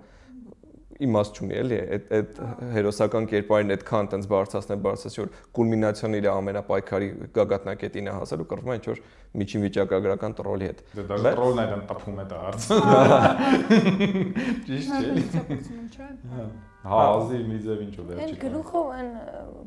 իմաստ 1.07 1.41
չունի 1.41 1.57
էլի 1.61 1.79
այդ 1.97 2.11
այդ 2.19 2.41
հերոսական 2.75 3.29
կերպարին 3.31 3.75
այդքան 3.77 4.11
տենց 4.15 4.29
բարձրացնել 4.31 4.81
բարձրացի 4.87 5.21
որ 5.23 5.31
կուլմինացիոն 5.59 6.17
իր 6.21 6.29
ամենապայքարի 6.31 7.09
գագաթնակետին 7.39 8.11
է 8.11 8.17
հասել 8.21 8.45
ու 8.45 8.49
կռվում 8.51 8.75
է 8.75 8.79
ինչ 8.81 8.87
որ 8.91 9.03
միջին 9.31 9.63
վիճակագրական 9.67 10.33
տրոլի 10.41 10.67
հետ։ 10.71 10.81
Դա 10.97 11.03
դա 11.11 11.33
տրոլն 11.37 11.61
այդն 11.65 11.83
տփում 11.91 12.19
է 12.19 12.25
դա 12.31 12.39
արց։ 12.51 12.63
Ճիշտ 14.67 14.91
չէ։ 15.95 16.09
Հա, 16.81 16.99
ազի 16.99 17.39
մի 17.45 17.59
ձև 17.61 17.81
ինչու 17.85 18.05
վերջի։ 18.09 18.25
Այն 18.25 18.37
գլուխով 18.41 18.87
այն 18.97 19.11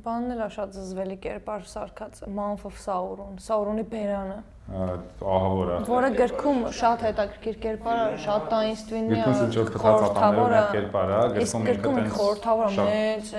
բանն 0.03 0.33
էլ 0.33 0.41
է 0.41 0.47
շատ 0.55 0.77
զզվելի 0.79 1.17
կերպար 1.23 1.67
սարքած 1.69 2.21
Mouth 2.39 2.63
of 2.67 2.79
Sauron, 2.81 3.35
Sauron-ի 3.37 3.85
բերանը։ 3.91 4.39
Ահա 4.63 5.49
որա։ 5.53 5.77
Որը 5.89 6.09
գրքում 6.15 6.59
շատ 6.77 7.01
հետաքրքիր 7.03 7.57
կերպար 7.63 7.97
է, 8.03 8.19
շատ 8.23 8.45
տայնստվինի 8.53 9.11
է։ 9.11 9.17
Գրքում 9.17 9.41
ինչ-որ 9.43 9.71
խորհրդավոր 9.83 10.55
կերպար 10.75 11.11
է, 11.13 11.17
գրքում 11.33 11.67
ինքը 11.73 11.91
տենց 11.97 12.15
խորհրդավոր 12.19 12.77
մեծ 12.79 13.33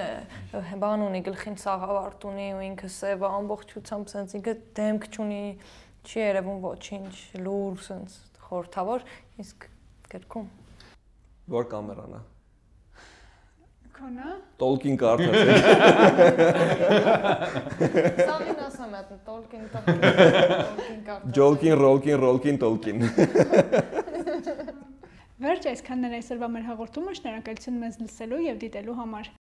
բան 0.84 1.06
ունի, 1.06 1.22
գլխին 1.30 1.56
սաղավարտ 1.64 2.28
ունի 2.28 2.48
ու 2.58 2.60
ինքը 2.68 2.92
սև 2.98 3.24
ամբողջությամբ 3.30 4.12
սենց 4.14 4.36
ինքը 4.40 4.54
դեմք 4.80 5.08
չունի, 5.14 5.40
չի 6.04 6.20
երևում 6.20 6.60
ոչինչ, 6.68 7.14
լուր 7.40 7.82
սենց 7.88 8.20
խորհրդավոր, 8.44 9.08
իսկ 9.40 9.68
գրքում 10.12 10.52
Որ 11.54 11.66
կամերան 11.72 12.14
է 12.20 12.22
Քոնա։ 13.94 14.28
Տոլկին 14.60 14.96
կարդացել։ 15.00 15.50
Սամին 18.28 18.58
ասում 18.64 18.96
եմ, 18.98 19.06
Տոլկին 19.28 19.64
Տոլկին 19.74 21.00
կարդացել։ 21.08 21.34
Ջոլկին, 21.38 21.74
ռոլկին, 21.84 22.16
ռոլկին, 22.24 22.56
Տոլկին։ 22.64 22.98
Վերջ 25.44 25.64
այսքանն 25.70 26.06
էր 26.08 26.14
այսօրվա 26.18 26.48
մեր 26.54 26.64
հաղորդումը, 26.70 27.12
շնորհակալություն 27.18 27.78
մեզ 27.84 27.94
լսելու 28.04 28.42
եւ 28.44 28.56
դիտելու 28.64 28.98
համար։ 29.00 29.26